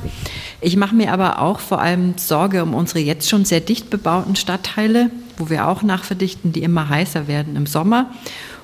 Ich 0.62 0.77
mache 0.77 0.96
mir 0.96 1.12
aber 1.12 1.42
auch 1.42 1.60
vor 1.60 1.82
allem 1.82 2.13
Sorge 2.18 2.63
um 2.63 2.74
unsere 2.74 3.00
jetzt 3.00 3.27
schon 3.27 3.44
sehr 3.44 3.60
dicht 3.60 3.89
bebauten 3.89 4.36
Stadtteile, 4.36 5.10
wo 5.38 5.50
wir 5.50 5.68
auch 5.68 5.82
nachverdichten, 5.82 6.54
die 6.54 6.62
immer 6.62 6.89
heißer 6.89 7.27
werden 7.27 7.56
im 7.56 7.66
Sommer. 7.66 8.12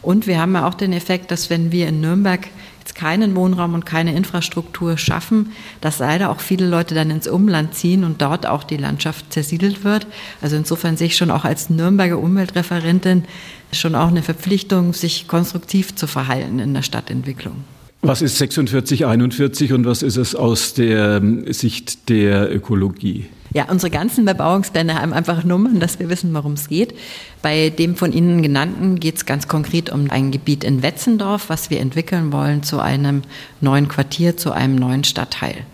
Und 0.02 0.28
wir 0.28 0.40
haben 0.40 0.54
ja 0.54 0.68
auch 0.68 0.75
den 0.75 0.94
Effekt, 0.94 1.32
dass 1.32 1.50
wenn 1.50 1.72
wir 1.72 1.88
in 1.88 2.00
Nürnberg 2.00 2.48
jetzt 2.84 2.96
keinen 2.96 3.36
Wohnraum 3.36 3.74
und 3.74 3.86
keine 3.86 4.13
Infrastruktur 4.13 4.98
schaffen, 4.98 5.52
dass 5.80 6.00
leider 6.00 6.30
auch 6.30 6.42
viele 6.42 6.68
Leute 6.68 6.94
dann 6.94 7.10
ins 7.10 7.28
Umland 7.28 7.74
ziehen 7.74 8.04
und 8.04 8.22
dort 8.22 8.46
auch 8.46 8.63
die 8.66 8.78
Landschaft 8.78 9.32
zersiedelt 9.32 9.86
wird. 9.86 10.06
Also 10.42 10.58
insofern 10.58 10.98
sehe 10.98 11.08
ich 11.08 11.16
schon 11.16 11.32
auch 11.32 11.46
als 11.46 11.70
Nürnberger 11.70 12.20
Umweltreferentin 12.20 13.24
schon 13.72 13.96
auch 13.96 14.10
eine 14.10 14.22
Verpflichtung, 14.22 14.94
sich 14.94 15.28
konstruktiv 15.28 15.96
zu 15.96 16.08
verhalten 16.08 16.60
in 16.60 16.74
der 16.74 16.82
Stadtentwicklung. 16.82 17.63
Was 18.02 18.22
ist 18.22 18.38
4641 18.38 19.72
und 19.72 19.86
was 19.86 20.04
ist 20.04 20.18
es 20.18 20.36
aus 20.36 20.74
der 20.74 21.22
Sicht 21.48 22.10
der 22.10 22.54
Ökologie? 22.54 23.28
Ja, 23.54 23.66
unsere 23.70 23.92
ganzen 23.92 24.26
Bebauungspläne 24.26 25.00
haben 25.00 25.14
einfach 25.14 25.44
Nummern, 25.44 25.80
dass 25.80 26.00
wir 26.00 26.10
wissen, 26.10 26.34
worum 26.34 26.54
es 26.54 26.70
geht. 26.70 26.96
Bei 27.44 27.70
dem 27.70 27.96
von 27.96 28.12
Ihnen 28.12 28.42
genannten 28.42 29.00
geht 29.00 29.18
es 29.18 29.26
ganz 29.28 29.48
konkret 29.48 29.92
um 29.92 30.10
ein 30.10 30.32
Gebiet 30.32 30.64
in 30.64 30.82
Wetzendorf, 30.82 31.50
was 31.50 31.70
wir 31.70 31.80
entwickeln 31.80 32.32
wollen 32.32 32.64
zu 32.64 32.80
einem 32.80 33.22
neuen 33.62 33.88
Quartier, 33.88 34.38
zu 34.38 34.52
einem 34.52 34.76
neuen 34.76 35.04
Stadtteil. 35.04 35.66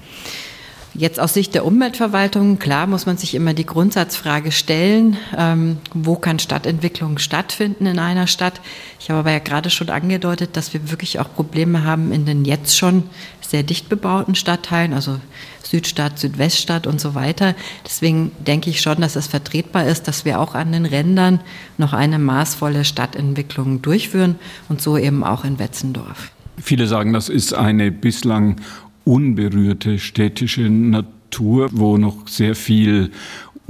Jetzt 0.96 1.20
aus 1.20 1.36
Sicht 1.36 1.54
der 1.54 1.66
Umweltverwaltung, 1.66 2.60
klar 2.60 2.88
muss 2.88 3.06
man 3.06 3.16
sich 3.16 3.36
immer 3.36 3.54
die 3.54 3.66
Grundsatzfrage 3.66 4.52
stellen, 4.52 5.18
ähm, 5.38 5.78
wo 5.94 6.16
kann 6.16 6.40
Stadtentwicklung 6.40 7.20
stattfinden 7.20 7.86
in 7.86 8.00
einer 8.00 8.28
Stadt. 8.28 8.60
Ich 9.00 9.10
habe 9.10 9.20
aber 9.20 9.32
ja 9.32 9.40
gerade 9.40 9.70
schon 9.70 9.90
angedeutet, 9.90 10.58
dass 10.58 10.74
wir 10.74 10.90
wirklich 10.90 11.20
auch 11.20 11.34
Probleme 11.34 11.86
haben 11.86 12.12
in 12.12 12.26
den 12.26 12.44
jetzt 12.44 12.76
schon 12.76 13.04
sehr 13.50 13.64
dicht 13.64 13.90
bebauten 13.90 14.36
Stadtteilen, 14.36 14.94
also 14.94 15.20
Südstadt, 15.64 16.20
Südweststadt 16.20 16.86
und 16.86 17.02
so 17.02 17.16
weiter. 17.16 17.56
Deswegen 17.84 18.32
denke 18.46 18.70
ich 18.70 18.82
schon, 18.82 19.02
dass 19.02 19.16
es 19.16 19.28
vertretbar 19.28 19.88
ist, 19.88 20.08
dass 20.08 20.24
wir 20.24 20.40
auch 20.40 20.54
an 20.54 20.72
den 20.72 20.86
Rändern 20.86 21.40
noch 21.78 21.94
eine 21.94 22.20
maßvolle 22.20 22.86
Stadtentwicklung 22.86 23.82
durchführen 23.82 24.36
und 24.68 24.82
so 24.82 24.98
eben 24.98 25.24
auch 25.24 25.46
in 25.46 25.58
Wetzendorf. 25.58 26.32
Viele 26.58 26.88
sagen, 26.88 27.14
das 27.14 27.30
ist 27.30 27.54
eine 27.54 27.92
bislang 27.92 28.58
unberührte 29.04 29.98
städtische 29.98 30.70
Natur, 30.70 31.70
wo 31.72 31.98
noch 31.98 32.28
sehr 32.28 32.56
viel 32.56 33.12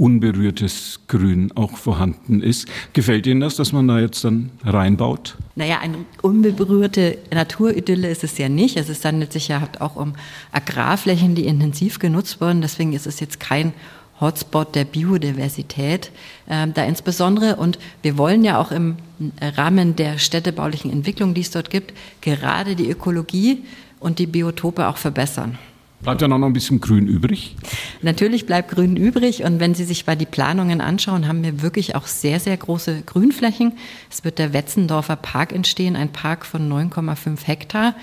unberührtes 0.00 1.00
Grün 1.08 1.52
auch 1.54 1.76
vorhanden 1.76 2.42
ist. 2.42 2.66
Gefällt 2.94 3.26
Ihnen 3.26 3.40
das, 3.40 3.56
dass 3.56 3.72
man 3.72 3.86
da 3.86 4.00
jetzt 4.00 4.24
dann 4.24 4.50
reinbaut? 4.64 5.36
Naja, 5.56 5.78
eine 5.80 5.98
unberührte 6.22 7.18
Naturidylle 7.30 8.08
ist 8.08 8.24
es 8.24 8.38
ja 8.38 8.48
nicht. 8.48 8.78
Es 8.78 9.04
handelt 9.04 9.32
sich 9.32 9.48
ja 9.48 9.68
auch 9.78 9.96
um 9.96 10.14
Agrarflächen, 10.52 11.34
die 11.34 11.44
intensiv 11.44 11.98
genutzt 11.98 12.40
wurden. 12.40 12.62
Deswegen 12.62 12.94
ist 12.94 13.06
es 13.06 13.20
jetzt 13.20 13.40
kein 13.40 13.74
Hotspot 14.22 14.74
der 14.74 14.84
Biodiversität 14.84 16.10
äh, 16.46 16.66
da 16.68 16.84
insbesondere. 16.84 17.56
Und 17.56 17.78
wir 18.00 18.16
wollen 18.16 18.42
ja 18.42 18.58
auch 18.58 18.72
im 18.72 18.96
Rahmen 19.40 19.96
der 19.96 20.18
städtebaulichen 20.18 20.90
Entwicklung, 20.90 21.34
die 21.34 21.42
es 21.42 21.50
dort 21.50 21.68
gibt, 21.68 21.92
gerade 22.22 22.74
die 22.74 22.90
Ökologie 22.90 23.64
und 23.98 24.18
die 24.18 24.26
Biotope 24.26 24.88
auch 24.88 24.96
verbessern. 24.96 25.58
Bleibt 26.02 26.22
ja 26.22 26.28
noch 26.28 26.40
ein 26.42 26.52
bisschen 26.54 26.80
Grün 26.80 27.06
übrig? 27.06 27.56
Natürlich 28.00 28.46
bleibt 28.46 28.70
Grün 28.70 28.96
übrig 28.96 29.44
und 29.44 29.60
wenn 29.60 29.74
Sie 29.74 29.84
sich 29.84 30.06
mal 30.06 30.16
die 30.16 30.24
Planungen 30.24 30.80
anschauen, 30.80 31.28
haben 31.28 31.42
wir 31.42 31.60
wirklich 31.60 31.94
auch 31.94 32.06
sehr, 32.06 32.40
sehr 32.40 32.56
große 32.56 33.02
Grünflächen. 33.04 33.72
Es 34.10 34.24
wird 34.24 34.38
der 34.38 34.54
Wetzendorfer 34.54 35.16
Park 35.16 35.52
entstehen, 35.52 35.96
ein 35.96 36.10
Park 36.10 36.46
von 36.46 36.72
9,5 36.72 37.44
Hektar. 37.44 37.94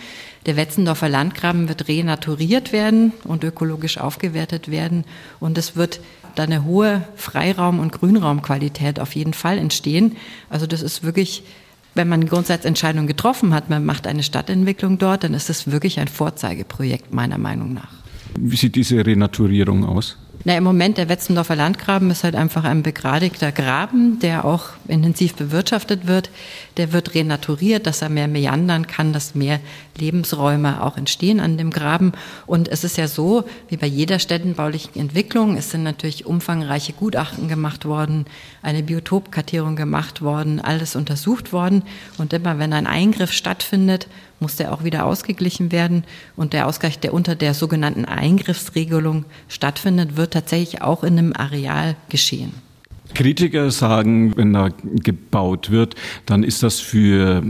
Der 0.46 0.56
Wetzendorfer 0.56 1.10
Landgraben 1.10 1.70
wird 1.70 1.88
renaturiert 1.88 2.72
werden 2.72 3.14
und 3.24 3.44
ökologisch 3.44 3.98
aufgewertet 3.98 4.70
werden 4.70 5.04
und 5.40 5.58
es 5.58 5.76
wird 5.76 6.00
da 6.36 6.44
eine 6.44 6.66
hohe 6.66 7.02
Freiraum- 7.16 7.80
und 7.80 7.94
Grünraumqualität 7.94 9.00
auf 9.00 9.16
jeden 9.16 9.34
Fall 9.34 9.58
entstehen. 9.58 10.18
Also 10.52 10.68
das 10.68 10.84
ist 10.84 11.04
wirklich 11.04 11.44
wenn 11.98 12.08
man 12.08 12.22
eine 12.22 12.30
Grundsatzentscheidung 12.30 13.08
getroffen 13.08 13.54
hat, 13.54 13.70
man 13.70 13.84
macht 13.86 14.08
eine 14.08 14.24
Stadtentwicklung 14.24 14.98
dort, 14.98 15.24
dann 15.24 15.34
ist 15.34 15.50
das 15.50 15.70
wirklich 15.70 16.00
ein 16.00 16.08
Vorzeigeprojekt 16.08 17.14
meiner 17.14 17.38
Meinung 17.38 17.74
nach. 17.74 17.92
Wie 18.40 18.56
sieht 18.56 18.76
diese 18.76 19.06
Renaturierung 19.06 19.84
aus? 19.84 20.18
Na, 20.44 20.56
Im 20.56 20.64
Moment 20.64 20.98
der 20.98 21.10
Wetzendorfer 21.10 21.56
Landgraben 21.56 22.10
ist 22.12 22.24
halt 22.24 22.36
einfach 22.36 22.64
ein 22.64 22.84
begradigter 22.84 23.52
Graben, 23.52 24.20
der 24.20 24.46
auch 24.46 24.70
intensiv 24.88 25.34
bewirtschaftet 25.36 26.08
wird. 26.08 26.30
Der 26.78 26.94
wird 26.94 27.16
renaturiert, 27.16 27.88
dass 27.88 28.02
er 28.02 28.10
mehr 28.10 28.28
meandern 28.28 28.88
kann, 28.88 29.14
dass 29.14 29.36
mehr 29.36 29.60
Lebensräume 29.98 30.84
auch 30.84 30.96
entstehen 30.96 31.40
an 31.40 31.58
dem 31.58 31.72
Graben. 31.72 32.14
Und 32.46 32.70
es 32.70 32.84
ist 32.84 32.98
ja 32.98 33.08
so, 33.08 33.46
wie 33.68 33.78
bei 33.78 33.88
jeder 33.88 34.20
städtenbaulichen 34.20 34.96
Entwicklung, 35.02 35.58
es 35.58 35.72
sind 35.72 35.84
natürlich 35.84 36.26
umfangreiche 36.26 36.94
Gutachten 36.94 37.48
gemacht 37.48 37.86
worden, 37.86 38.26
eine 38.62 38.84
Biotopkartierung 38.84 39.76
gemacht 39.76 40.22
worden, 40.22 40.62
alles 40.62 40.96
untersucht 40.96 41.52
worden. 41.52 41.84
Und 42.20 42.32
immer 42.32 42.60
wenn 42.60 42.74
ein 42.74 42.88
Eingriff 42.88 43.32
stattfindet, 43.32 44.08
muss 44.40 44.56
der 44.56 44.74
auch 44.74 44.84
wieder 44.84 45.06
ausgeglichen 45.06 45.72
werden. 45.72 46.04
Und 46.36 46.54
der 46.54 46.68
Ausgleich, 46.68 47.00
der 47.00 47.14
unter 47.14 47.36
der 47.36 47.54
sogenannten 47.54 48.06
Eingriffsregelung 48.06 49.26
stattfindet, 49.48 50.18
wird 50.18 50.34
tatsächlich 50.34 50.82
auch 50.82 51.04
in 51.04 51.18
einem 51.18 51.34
Areal 51.34 51.96
geschehen. 52.10 52.54
Kritiker 53.14 53.72
sagen, 53.72 54.36
wenn 54.36 54.54
da 54.54 54.70
gebaut 54.84 55.72
wird, 55.72 55.96
dann 56.26 56.44
ist 56.44 56.62
das 56.62 56.80
für 56.80 57.42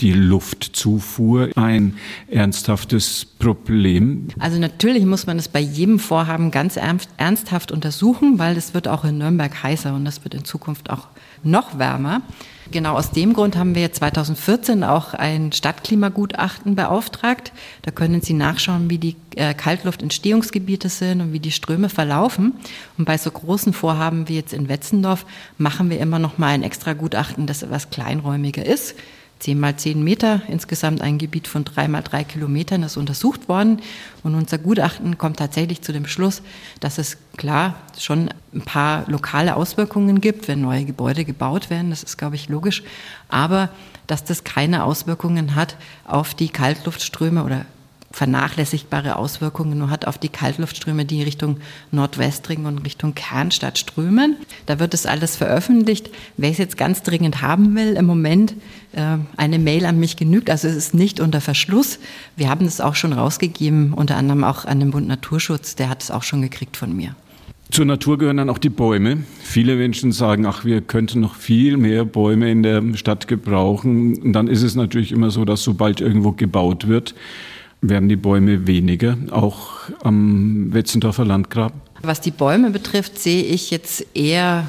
die 0.00 0.12
Luftzufuhr 0.12 1.50
ein 1.56 1.96
ernsthaftes 2.28 3.24
Problem? 3.24 4.28
Also 4.38 4.58
natürlich 4.58 5.04
muss 5.04 5.26
man 5.26 5.38
es 5.38 5.48
bei 5.48 5.60
jedem 5.60 5.98
Vorhaben 5.98 6.50
ganz 6.50 6.76
ernsthaft 6.76 7.72
untersuchen, 7.72 8.38
weil 8.38 8.56
es 8.56 8.74
wird 8.74 8.88
auch 8.88 9.04
in 9.04 9.18
Nürnberg 9.18 9.62
heißer 9.62 9.94
und 9.94 10.04
das 10.04 10.24
wird 10.24 10.34
in 10.34 10.44
Zukunft 10.44 10.90
auch 10.90 11.08
noch 11.42 11.78
wärmer. 11.78 12.22
Genau 12.72 12.96
aus 12.96 13.10
dem 13.12 13.32
Grund 13.32 13.56
haben 13.56 13.74
wir 13.74 13.92
2014 13.92 14.82
auch 14.82 15.14
ein 15.14 15.52
Stadtklimagutachten 15.52 16.74
beauftragt. 16.74 17.52
Da 17.82 17.90
können 17.90 18.22
Sie 18.22 18.32
nachschauen, 18.32 18.90
wie 18.90 18.98
die 18.98 19.16
äh, 19.36 19.54
Kaltluftentstehungsgebiete 19.54 20.88
sind 20.88 21.20
und 21.20 21.32
wie 21.32 21.40
die 21.40 21.52
Ströme 21.52 21.88
verlaufen. 21.88 22.54
Und 22.98 23.04
bei 23.04 23.18
so 23.18 23.30
großen 23.30 23.72
Vorhaben 23.72 24.28
wie 24.28 24.36
jetzt 24.36 24.52
in 24.52 24.68
Wetzendorf 24.68 25.26
machen 25.58 25.90
wir 25.90 26.00
immer 26.00 26.18
noch 26.18 26.38
mal 26.38 26.48
ein 26.48 26.62
extra 26.62 26.92
Gutachten, 26.92 27.46
das 27.46 27.62
etwas 27.62 27.90
kleinräumiger 27.90 28.66
ist. 28.66 28.96
10 29.38 29.60
mal 29.60 29.76
10 29.76 30.02
Meter, 30.02 30.40
insgesamt 30.48 31.02
ein 31.02 31.18
Gebiet 31.18 31.46
von 31.46 31.64
3 31.64 31.88
mal 31.88 32.02
3 32.02 32.24
Kilometern 32.24 32.82
ist 32.82 32.96
untersucht 32.96 33.48
worden. 33.48 33.80
Und 34.22 34.34
unser 34.34 34.58
Gutachten 34.58 35.18
kommt 35.18 35.38
tatsächlich 35.38 35.82
zu 35.82 35.92
dem 35.92 36.06
Schluss, 36.06 36.42
dass 36.80 36.98
es 36.98 37.18
klar 37.36 37.74
schon 37.98 38.30
ein 38.54 38.62
paar 38.62 39.04
lokale 39.08 39.56
Auswirkungen 39.56 40.20
gibt, 40.20 40.48
wenn 40.48 40.62
neue 40.62 40.84
Gebäude 40.84 41.24
gebaut 41.24 41.68
werden. 41.68 41.90
Das 41.90 42.02
ist, 42.02 42.16
glaube 42.16 42.36
ich, 42.36 42.48
logisch. 42.48 42.82
Aber 43.28 43.68
dass 44.06 44.24
das 44.24 44.44
keine 44.44 44.84
Auswirkungen 44.84 45.54
hat 45.54 45.76
auf 46.06 46.34
die 46.34 46.48
Kaltluftströme 46.48 47.44
oder 47.44 47.66
vernachlässigbare 48.16 49.16
Auswirkungen 49.16 49.78
nur 49.78 49.90
hat 49.90 50.06
auf 50.06 50.16
die 50.16 50.30
Kaltluftströme, 50.30 51.04
die 51.04 51.22
Richtung 51.22 51.58
Nordwestring 51.92 52.64
und 52.64 52.78
Richtung 52.78 53.14
Kernstadt 53.14 53.76
strömen. 53.76 54.36
Da 54.64 54.78
wird 54.78 54.94
es 54.94 55.04
alles 55.04 55.36
veröffentlicht. 55.36 56.08
Wer 56.38 56.50
es 56.50 56.56
jetzt 56.56 56.78
ganz 56.78 57.02
dringend 57.02 57.42
haben 57.42 57.76
will, 57.76 57.92
im 57.92 58.06
Moment 58.06 58.54
äh, 58.92 59.18
eine 59.36 59.58
Mail 59.58 59.84
an 59.84 60.00
mich 60.00 60.16
genügt. 60.16 60.48
Also 60.48 60.66
es 60.66 60.76
ist 60.76 60.94
nicht 60.94 61.20
unter 61.20 61.42
Verschluss. 61.42 61.98
Wir 62.36 62.48
haben 62.48 62.64
es 62.64 62.80
auch 62.80 62.94
schon 62.94 63.12
rausgegeben, 63.12 63.92
unter 63.92 64.16
anderem 64.16 64.44
auch 64.44 64.64
an 64.64 64.80
den 64.80 64.92
Bund 64.92 65.06
Naturschutz. 65.06 65.74
Der 65.74 65.90
hat 65.90 66.02
es 66.02 66.10
auch 66.10 66.22
schon 66.22 66.40
gekriegt 66.40 66.78
von 66.78 66.96
mir. 66.96 67.14
Zur 67.70 67.84
Natur 67.84 68.16
gehören 68.16 68.38
dann 68.38 68.48
auch 68.48 68.58
die 68.58 68.70
Bäume. 68.70 69.24
Viele 69.42 69.76
Menschen 69.76 70.12
sagen, 70.12 70.46
ach, 70.46 70.64
wir 70.64 70.80
könnten 70.80 71.20
noch 71.20 71.34
viel 71.34 71.76
mehr 71.76 72.06
Bäume 72.06 72.50
in 72.50 72.62
der 72.62 72.82
Stadt 72.94 73.28
gebrauchen. 73.28 74.16
Und 74.22 74.32
dann 74.32 74.48
ist 74.48 74.62
es 74.62 74.74
natürlich 74.74 75.12
immer 75.12 75.30
so, 75.30 75.44
dass 75.44 75.62
sobald 75.62 76.00
irgendwo 76.00 76.32
gebaut 76.32 76.88
wird, 76.88 77.14
werden 77.80 78.08
die 78.08 78.16
Bäume 78.16 78.66
weniger, 78.66 79.16
auch 79.30 79.90
am 80.02 80.72
Wetzendorfer 80.72 81.24
Landgraben? 81.24 81.80
Was 82.02 82.20
die 82.20 82.30
Bäume 82.30 82.70
betrifft, 82.70 83.18
sehe 83.18 83.42
ich 83.42 83.70
jetzt 83.70 84.06
eher 84.14 84.68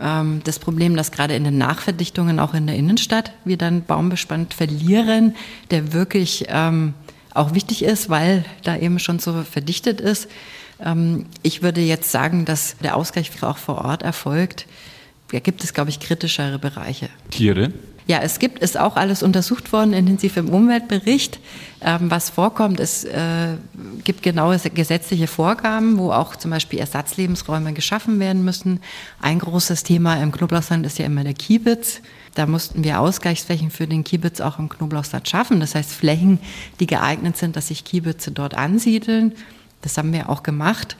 ähm, 0.00 0.40
das 0.44 0.58
Problem, 0.58 0.96
dass 0.96 1.12
gerade 1.12 1.34
in 1.34 1.44
den 1.44 1.58
Nachverdichtungen, 1.58 2.38
auch 2.38 2.54
in 2.54 2.66
der 2.66 2.76
Innenstadt, 2.76 3.32
wir 3.44 3.56
dann 3.56 3.84
Baumbestand 3.84 4.54
verlieren, 4.54 5.34
der 5.70 5.92
wirklich 5.92 6.46
ähm, 6.48 6.94
auch 7.34 7.54
wichtig 7.54 7.82
ist, 7.82 8.10
weil 8.10 8.44
da 8.62 8.76
eben 8.76 8.98
schon 8.98 9.18
so 9.18 9.42
verdichtet 9.42 10.00
ist. 10.00 10.28
Ähm, 10.80 11.26
ich 11.42 11.62
würde 11.62 11.80
jetzt 11.80 12.10
sagen, 12.10 12.44
dass 12.44 12.76
der 12.78 12.96
Ausgleich 12.96 13.30
auch 13.42 13.58
vor 13.58 13.84
Ort 13.84 14.02
erfolgt. 14.02 14.66
Da 15.30 15.40
gibt 15.40 15.64
es, 15.64 15.72
glaube 15.72 15.90
ich, 15.90 15.98
kritischere 15.98 16.58
Bereiche. 16.58 17.08
Tiere? 17.30 17.72
Ja, 18.06 18.18
es 18.20 18.38
gibt, 18.38 18.58
ist 18.58 18.78
auch 18.78 18.96
alles 18.96 19.22
untersucht 19.22 19.72
worden, 19.72 19.92
intensiv 19.92 20.36
im 20.36 20.48
Umweltbericht. 20.48 21.38
Ähm, 21.80 22.10
was 22.10 22.30
vorkommt, 22.30 22.80
es 22.80 23.04
äh, 23.04 23.56
gibt 24.04 24.22
genaue 24.22 24.58
gesetzliche 24.58 25.26
Vorgaben, 25.26 25.98
wo 25.98 26.12
auch 26.12 26.36
zum 26.36 26.50
Beispiel 26.50 26.78
Ersatzlebensräume 26.78 27.72
geschaffen 27.72 28.18
werden 28.20 28.44
müssen. 28.44 28.80
Ein 29.20 29.38
großes 29.38 29.82
Thema 29.84 30.20
im 30.22 30.32
Knoblauchsland 30.32 30.84
ist 30.86 30.98
ja 30.98 31.06
immer 31.06 31.24
der 31.24 31.34
Kiebitz. 31.34 32.00
Da 32.34 32.46
mussten 32.46 32.82
wir 32.82 33.00
Ausgleichsflächen 33.00 33.70
für 33.70 33.86
den 33.86 34.04
Kiebitz 34.04 34.40
auch 34.40 34.58
im 34.58 34.68
Knoblauchsland 34.68 35.28
schaffen. 35.28 35.60
Das 35.60 35.74
heißt 35.74 35.92
Flächen, 35.92 36.38
die 36.80 36.86
geeignet 36.86 37.36
sind, 37.36 37.56
dass 37.56 37.68
sich 37.68 37.84
Kiebitze 37.84 38.30
dort 38.30 38.54
ansiedeln. 38.54 39.34
Das 39.82 39.98
haben 39.98 40.12
wir 40.12 40.28
auch 40.28 40.42
gemacht. 40.42 40.96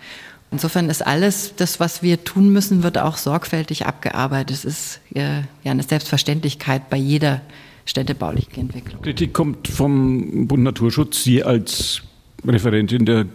Insofern 0.52 0.90
ist 0.90 1.04
alles, 1.04 1.54
das, 1.56 1.80
was 1.80 2.02
wir 2.02 2.24
tun 2.24 2.52
müssen, 2.52 2.82
wird 2.82 2.98
auch 2.98 3.16
sorgfältig 3.16 3.86
abgearbeitet. 3.86 4.54
Es 4.54 4.64
ist 4.66 5.00
äh, 5.14 5.40
ja 5.64 5.70
eine 5.70 5.82
Selbstverständlichkeit 5.82 6.90
bei 6.90 6.98
jeder 6.98 7.40
städtebaulichen 7.86 8.54
Entwicklung. 8.54 9.00
Kritik 9.00 9.32
kommt 9.32 9.66
vom 9.66 10.46
Bund 10.46 10.62
Naturschutz. 10.62 11.24
Sie 11.24 11.42
als 11.42 12.02
Referentin 12.46 13.06
der 13.06 13.26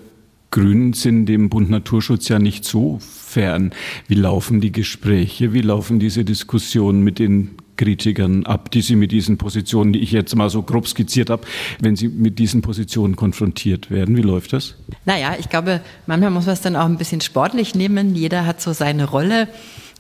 Grünen 0.52 0.94
sind 0.94 1.26
dem 1.26 1.50
Bund 1.50 1.70
Naturschutz 1.70 2.30
ja 2.30 2.40
nicht 2.40 2.64
so 2.64 3.00
fern. 3.00 3.72
Wie 4.08 4.16
laufen 4.16 4.62
die 4.62 4.72
Gespräche? 4.72 5.54
Wie 5.54 5.62
laufen 5.62 6.00
diese 6.00 6.24
Diskussionen 6.24 7.02
mit 7.02 7.20
den 7.20 7.56
Kritikern 7.78 8.46
ab, 8.46 8.72
die 8.72 8.82
Sie 8.82 8.96
mit 8.96 9.12
diesen 9.12 9.38
Positionen, 9.38 9.94
die 9.94 10.00
ich 10.00 10.12
jetzt 10.12 10.36
mal 10.36 10.50
so 10.50 10.64
grob 10.64 10.88
skizziert 10.88 11.30
habe, 11.30 11.44
wenn 11.80 11.96
Sie 11.96 12.08
mit 12.08 12.40
diesen 12.40 12.62
Positionen 12.62 13.16
konfrontiert 13.16 13.90
werden? 13.90 14.18
Wie 14.18 14.22
läuft 14.22 14.54
das? 14.54 14.76
Naja, 15.06 15.36
ich 15.40 15.50
glaube, 15.50 15.82
manchmal 16.06 16.32
muss 16.32 16.46
man 16.46 16.54
es 16.54 16.62
dann 16.62 16.76
auch 16.76 16.86
ein 16.86 16.98
bisschen 16.98 17.22
sportlich 17.22 17.76
nehmen. 17.76 18.16
Jeder 18.16 18.46
hat 18.46 18.62
so 18.62 18.74
seine 18.74 19.06
Rolle. 19.06 19.48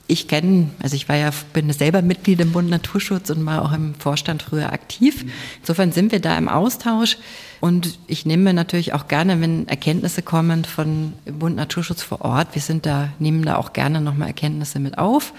Ich 0.09 0.29
kenne, 0.29 0.69
also 0.81 0.95
ich 0.95 1.09
war 1.09 1.17
ja, 1.17 1.31
bin 1.51 1.71
selber 1.73 2.01
Mitglied 2.01 2.39
im 2.39 2.53
Bund 2.53 2.69
Naturschutz 2.69 3.29
und 3.29 3.45
war 3.45 3.61
auch 3.61 3.73
im 3.73 3.93
Vorstand 3.95 4.41
früher 4.41 4.71
aktiv. 4.71 5.25
Insofern 5.59 5.91
sind 5.91 6.13
wir 6.13 6.21
da 6.21 6.37
im 6.37 6.47
Austausch. 6.47 7.17
Und 7.59 7.99
ich 8.07 8.25
nehme 8.25 8.53
natürlich 8.53 8.93
auch 8.93 9.07
gerne, 9.09 9.41
wenn 9.41 9.67
Erkenntnisse 9.67 10.21
kommen 10.21 10.63
von 10.63 11.13
Bund 11.25 11.57
Naturschutz 11.57 12.03
vor 12.03 12.21
Ort, 12.21 12.49
wir 12.53 12.61
sind 12.61 12.85
da, 12.85 13.09
nehmen 13.19 13.43
da 13.43 13.57
auch 13.57 13.73
gerne 13.73 13.99
nochmal 13.99 14.29
Erkenntnisse 14.29 14.79
mit 14.79 14.97
auf. 14.97 15.33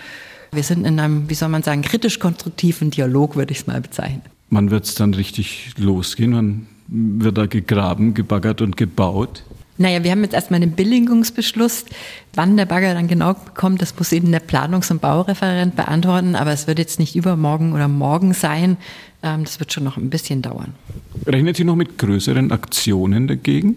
Wir 0.53 0.63
sind 0.63 0.87
in 0.87 0.99
einem, 0.99 1.29
wie 1.29 1.35
soll 1.35 1.49
man 1.49 1.63
sagen, 1.63 1.83
kritisch-konstruktiven 1.83 2.91
Dialog, 2.91 3.37
würde 3.37 3.53
ich 3.53 3.61
es 3.61 3.67
mal 3.67 3.81
bezeichnen. 3.81 4.23
Wann 4.51 4.71
wird 4.71 4.85
es 4.85 4.95
dann 4.95 5.13
richtig 5.15 5.73
losgehen? 5.77 6.35
Wann 6.35 6.67
wird 6.89 7.37
da 7.37 7.47
gegraben, 7.47 8.15
gebaggert 8.15 8.63
und 8.63 8.77
gebaut? 8.77 9.43
Naja, 9.81 10.03
wir 10.03 10.11
haben 10.11 10.23
jetzt 10.23 10.35
erstmal 10.35 10.61
einen 10.61 10.73
Billigungsbeschluss. 10.73 11.85
Wann 12.35 12.57
der 12.57 12.67
Bagger 12.67 12.95
dann 12.95 13.07
genau 13.07 13.35
kommt, 13.55 13.81
das 13.81 13.97
muss 13.97 14.11
eben 14.11 14.33
der 14.33 14.41
Planungs- 14.41 14.91
und 14.91 15.01
Baureferent 15.01 15.77
beantworten. 15.77 16.35
Aber 16.35 16.51
es 16.53 16.67
wird 16.67 16.81
jetzt 16.81 16.99
nicht 16.99 17.15
übermorgen 17.15 17.73
oder 17.73 17.87
morgen 17.87 18.35
sein. 18.35 18.77
Ähm, 19.23 19.45
das 19.45 19.59
wird 19.59 19.73
schon 19.73 19.85
noch 19.85 19.97
ein 19.97 20.11
bisschen 20.11 20.43
dauern. 20.43 20.75
Rechnet 21.27 21.57
Sie 21.57 21.65
noch 21.65 21.77
mit 21.77 21.99
größeren 21.99 22.53
Aktionen 22.53 23.27
dagegen? 23.27 23.77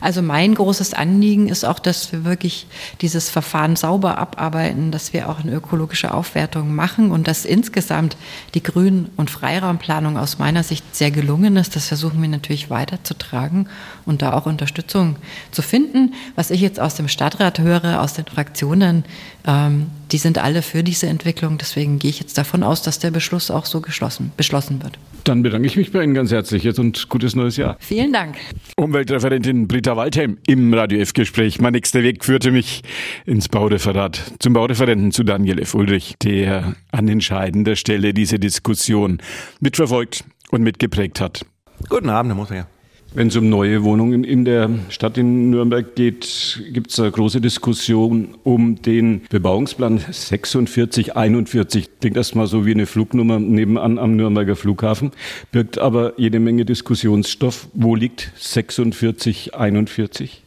Also 0.00 0.22
mein 0.22 0.54
großes 0.54 0.94
Anliegen 0.94 1.48
ist 1.48 1.64
auch, 1.64 1.78
dass 1.78 2.12
wir 2.12 2.24
wirklich 2.24 2.66
dieses 3.00 3.30
Verfahren 3.30 3.76
sauber 3.76 4.18
abarbeiten, 4.18 4.92
dass 4.92 5.12
wir 5.12 5.28
auch 5.28 5.40
eine 5.40 5.52
ökologische 5.52 6.12
Aufwertung 6.12 6.74
machen 6.74 7.10
und 7.10 7.28
dass 7.28 7.44
insgesamt 7.44 8.16
die 8.54 8.62
Grün- 8.62 9.08
und 9.16 9.30
Freiraumplanung 9.30 10.16
aus 10.18 10.38
meiner 10.38 10.62
Sicht 10.62 10.94
sehr 10.94 11.10
gelungen 11.10 11.56
ist. 11.56 11.76
Das 11.76 11.88
versuchen 11.88 12.20
wir 12.20 12.28
natürlich 12.28 12.70
weiterzutragen 12.70 13.68
und 14.04 14.22
da 14.22 14.32
auch 14.34 14.46
Unterstützung 14.46 15.16
zu 15.50 15.62
finden. 15.62 16.14
Was 16.34 16.50
ich 16.50 16.60
jetzt 16.60 16.80
aus 16.80 16.94
dem 16.94 17.08
Stadtrat 17.08 17.58
höre, 17.58 18.02
aus 18.02 18.14
den 18.14 18.26
Fraktionen, 18.26 19.04
ähm, 19.46 19.86
die 20.10 20.18
sind 20.18 20.38
alle 20.38 20.62
für 20.62 20.82
diese 20.82 21.06
Entwicklung. 21.06 21.58
Deswegen 21.58 21.98
gehe 21.98 22.10
ich 22.10 22.20
jetzt 22.20 22.38
davon 22.38 22.62
aus, 22.62 22.82
dass 22.82 22.98
der 22.98 23.10
Beschluss 23.10 23.50
auch 23.50 23.66
so 23.66 23.80
geschlossen, 23.80 24.32
beschlossen 24.36 24.82
wird. 24.82 24.98
Dann 25.24 25.42
bedanke 25.42 25.66
ich 25.66 25.76
mich 25.76 25.92
bei 25.92 26.02
Ihnen 26.02 26.14
ganz 26.14 26.30
herzlich 26.30 26.62
jetzt 26.62 26.78
und 26.78 27.08
gutes 27.08 27.36
neues 27.36 27.56
Jahr. 27.56 27.76
Vielen 27.80 28.12
Dank. 28.12 28.36
Umweltreferentin 28.76 29.68
Britta 29.68 29.96
Waldheim 29.96 30.38
im 30.46 30.72
Radio 30.72 31.00
F-Gespräch. 31.00 31.60
Mein 31.60 31.72
nächster 31.72 32.02
Weg 32.02 32.24
führte 32.24 32.50
mich 32.50 32.82
ins 33.26 33.48
Baureferat 33.48 34.32
zum 34.38 34.52
Baureferenten 34.54 35.12
zu 35.12 35.24
Daniel 35.24 35.58
F. 35.60 35.74
Ulrich, 35.74 36.14
der 36.22 36.74
an 36.92 37.08
entscheidender 37.08 37.76
Stelle 37.76 38.14
diese 38.14 38.38
Diskussion 38.38 39.18
mitverfolgt 39.60 40.24
und 40.50 40.62
mitgeprägt 40.62 41.20
hat. 41.20 41.44
Guten 41.88 42.08
Abend, 42.08 42.32
Herr 42.32 42.36
Moser. 42.36 42.77
Wenn 43.14 43.28
es 43.28 43.36
um 43.36 43.48
neue 43.48 43.84
Wohnungen 43.84 44.22
in 44.22 44.44
der 44.44 44.68
Stadt 44.90 45.16
in 45.16 45.48
Nürnberg 45.48 45.94
geht, 45.94 46.62
gibt 46.72 46.90
es 46.90 47.00
eine 47.00 47.10
große 47.10 47.40
Diskussion 47.40 48.36
um 48.44 48.82
den 48.82 49.22
Bebauungsplan 49.30 49.98
4641. 49.98 51.88
Klingt 52.00 52.18
erstmal 52.18 52.46
so 52.46 52.66
wie 52.66 52.72
eine 52.72 52.84
Flugnummer 52.84 53.38
nebenan 53.38 53.98
am 53.98 54.14
Nürnberger 54.14 54.56
Flughafen, 54.56 55.12
birgt 55.52 55.78
aber 55.78 56.20
jede 56.20 56.38
Menge 56.38 56.66
Diskussionsstoff. 56.66 57.68
Wo 57.72 57.94
liegt 57.94 58.30
4641? 58.36 60.42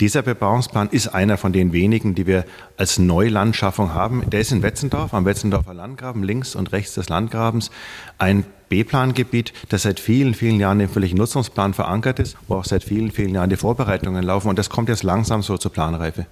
Dieser 0.00 0.22
Bebauungsplan 0.22 0.88
ist 0.90 1.08
einer 1.08 1.36
von 1.36 1.52
den 1.52 1.74
wenigen, 1.74 2.14
die 2.14 2.26
wir 2.26 2.46
als 2.78 2.98
Neulandschaffung 2.98 3.92
haben. 3.92 4.22
Der 4.30 4.40
ist 4.40 4.50
in 4.50 4.62
Wetzendorf, 4.62 5.12
am 5.12 5.26
Wetzendorfer 5.26 5.74
Landgraben, 5.74 6.22
links 6.22 6.54
und 6.54 6.72
rechts 6.72 6.94
des 6.94 7.10
Landgrabens. 7.10 7.70
Ein 8.16 8.46
B-Plangebiet, 8.70 9.52
das 9.68 9.82
seit 9.82 10.00
vielen, 10.00 10.32
vielen 10.32 10.58
Jahren 10.58 10.80
im 10.80 10.88
völligen 10.88 11.18
Nutzungsplan 11.18 11.74
verankert 11.74 12.18
ist, 12.18 12.38
wo 12.48 12.54
auch 12.54 12.64
seit 12.64 12.82
vielen, 12.82 13.10
vielen 13.10 13.34
Jahren 13.34 13.50
die 13.50 13.56
Vorbereitungen 13.56 14.24
laufen. 14.24 14.48
Und 14.48 14.58
das 14.58 14.70
kommt 14.70 14.88
jetzt 14.88 15.02
langsam 15.02 15.42
so 15.42 15.58
zur 15.58 15.70
Planreife. 15.70 16.24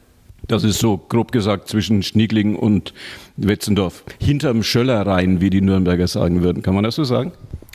Das 0.46 0.64
ist 0.64 0.78
so 0.78 0.96
grob 0.96 1.30
gesagt 1.30 1.68
zwischen 1.68 2.02
Schnieglingen 2.02 2.56
und 2.56 2.94
Wetzendorf. 3.36 4.02
Hinterm 4.18 4.62
Schöllerrhein, 4.62 5.42
wie 5.42 5.50
die 5.50 5.60
Nürnberger 5.60 6.08
sagen 6.08 6.42
würden. 6.42 6.62
Kann 6.62 6.74
man 6.74 6.84
das 6.84 6.94
so 6.94 7.04
sagen? 7.04 7.32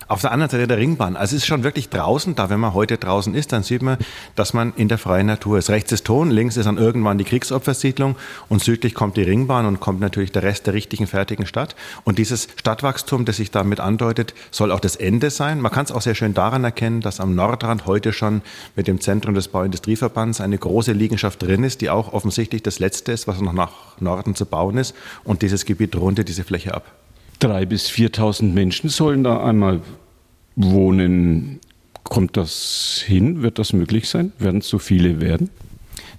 Auf 0.07 0.21
der 0.21 0.31
anderen 0.31 0.49
Seite 0.49 0.67
der 0.67 0.77
Ringbahn. 0.77 1.15
Also 1.15 1.35
es 1.35 1.43
ist 1.43 1.47
schon 1.47 1.63
wirklich 1.63 1.89
draußen 1.89 2.35
da. 2.35 2.49
Wenn 2.49 2.59
man 2.59 2.73
heute 2.73 2.97
draußen 2.97 3.33
ist, 3.35 3.51
dann 3.51 3.63
sieht 3.63 3.81
man, 3.81 3.97
dass 4.35 4.53
man 4.53 4.73
in 4.75 4.87
der 4.87 4.97
freien 4.97 5.27
Natur 5.27 5.57
ist. 5.57 5.69
Rechts 5.69 5.91
ist 5.91 6.05
Ton, 6.05 6.31
links 6.31 6.57
ist 6.57 6.65
dann 6.65 6.77
irgendwann 6.77 7.17
die 7.17 7.23
Kriegsopfersiedlung 7.23 8.15
und 8.49 8.63
südlich 8.63 8.93
kommt 8.93 9.17
die 9.17 9.23
Ringbahn 9.23 9.65
und 9.65 9.79
kommt 9.79 9.99
natürlich 9.99 10.31
der 10.31 10.43
Rest 10.43 10.67
der 10.67 10.73
richtigen, 10.73 11.07
fertigen 11.07 11.45
Stadt. 11.45 11.75
Und 12.03 12.17
dieses 12.17 12.47
Stadtwachstum, 12.55 13.25
das 13.25 13.37
sich 13.37 13.51
damit 13.51 13.79
andeutet, 13.79 14.33
soll 14.51 14.71
auch 14.71 14.79
das 14.79 14.95
Ende 14.95 15.29
sein. 15.29 15.61
Man 15.61 15.71
kann 15.71 15.85
es 15.85 15.91
auch 15.91 16.01
sehr 16.01 16.15
schön 16.15 16.33
daran 16.33 16.63
erkennen, 16.63 17.01
dass 17.01 17.19
am 17.19 17.35
Nordrand 17.35 17.85
heute 17.85 18.13
schon 18.13 18.41
mit 18.75 18.87
dem 18.87 18.99
Zentrum 19.01 19.33
des 19.35 19.47
Bauindustrieverbands 19.47 20.41
eine 20.41 20.57
große 20.57 20.91
Liegenschaft 20.91 21.41
drin 21.41 21.63
ist, 21.63 21.81
die 21.81 21.89
auch 21.89 22.13
offensichtlich 22.13 22.63
das 22.63 22.79
letzte 22.79 23.11
ist, 23.11 23.27
was 23.27 23.39
noch 23.39 23.53
nach 23.53 23.71
Norden 23.99 24.35
zu 24.35 24.45
bauen 24.45 24.77
ist. 24.77 24.95
Und 25.23 25.41
dieses 25.41 25.65
Gebiet 25.65 25.95
rundet 25.95 26.27
diese 26.27 26.43
Fläche 26.43 26.73
ab. 26.73 26.91
Drei 27.39 27.65
bis 27.65 27.89
4.000 27.89 28.53
Menschen 28.53 28.89
sollen 28.89 29.23
da 29.23 29.43
einmal 29.43 29.81
wohnen. 30.55 31.59
Kommt 32.03 32.37
das 32.37 33.03
hin? 33.05 33.41
Wird 33.41 33.59
das 33.59 33.73
möglich 33.73 34.09
sein? 34.09 34.33
Werden 34.37 34.59
es 34.59 34.67
so 34.67 34.77
viele 34.77 35.21
werden? 35.21 35.49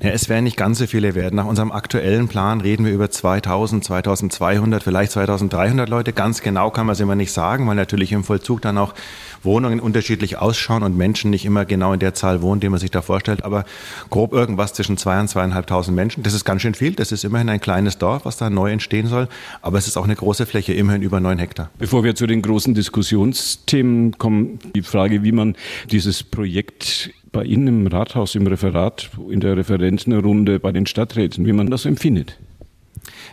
Ja, 0.02 0.10
es 0.10 0.28
werden 0.28 0.44
nicht 0.44 0.56
ganz 0.56 0.78
so 0.78 0.86
viele 0.86 1.14
werden. 1.14 1.36
Nach 1.36 1.46
unserem 1.46 1.70
aktuellen 1.70 2.28
Plan 2.28 2.60
reden 2.60 2.84
wir 2.84 2.92
über 2.92 3.10
2000, 3.10 3.84
2200, 3.84 4.82
vielleicht 4.82 5.12
2300 5.12 5.88
Leute. 5.88 6.12
Ganz 6.12 6.42
genau 6.42 6.70
kann 6.70 6.86
man 6.86 6.94
es 6.94 7.00
immer 7.00 7.14
nicht 7.14 7.32
sagen, 7.32 7.66
weil 7.68 7.76
natürlich 7.76 8.12
im 8.12 8.24
Vollzug 8.24 8.60
dann 8.60 8.76
auch 8.76 8.94
Wohnungen 9.42 9.80
unterschiedlich 9.80 10.38
ausschauen 10.38 10.82
und 10.82 10.96
Menschen 10.96 11.30
nicht 11.30 11.44
immer 11.44 11.64
genau 11.64 11.92
in 11.92 12.00
der 12.00 12.14
Zahl 12.14 12.42
wohnen, 12.42 12.60
die 12.60 12.68
man 12.68 12.80
sich 12.80 12.90
da 12.90 13.02
vorstellt. 13.02 13.44
Aber 13.44 13.64
grob 14.10 14.32
irgendwas 14.32 14.74
zwischen 14.74 14.96
zwei 14.96 15.20
und 15.20 15.28
zweieinhalbtausend 15.28 15.94
Menschen. 15.94 16.22
Das 16.22 16.34
ist 16.34 16.44
ganz 16.44 16.62
schön 16.62 16.74
viel. 16.74 16.92
Das 16.92 17.12
ist 17.12 17.24
immerhin 17.24 17.48
ein 17.48 17.60
kleines 17.60 17.98
Dorf, 17.98 18.24
was 18.24 18.36
da 18.36 18.50
neu 18.50 18.72
entstehen 18.72 19.06
soll. 19.06 19.28
Aber 19.62 19.78
es 19.78 19.86
ist 19.86 19.96
auch 19.96 20.04
eine 20.04 20.16
große 20.16 20.46
Fläche, 20.46 20.72
immerhin 20.74 21.02
über 21.02 21.20
neun 21.20 21.38
Hektar. 21.38 21.70
Bevor 21.78 22.04
wir 22.04 22.14
zu 22.14 22.26
den 22.26 22.42
großen 22.42 22.74
Diskussionsthemen 22.74 24.18
kommen, 24.18 24.58
die 24.74 24.82
Frage, 24.82 25.22
wie 25.22 25.32
man 25.32 25.56
dieses 25.90 26.22
Projekt 26.22 27.10
bei 27.34 27.44
Ihnen 27.44 27.66
im 27.66 27.86
Rathaus, 27.88 28.34
im 28.34 28.46
Referat, 28.46 29.10
in 29.28 29.40
der 29.40 29.56
Referentenrunde 29.58 30.60
bei 30.60 30.72
den 30.72 30.86
Stadträten, 30.86 31.44
wie 31.44 31.52
man 31.52 31.68
das 31.68 31.84
empfindet. 31.84 32.38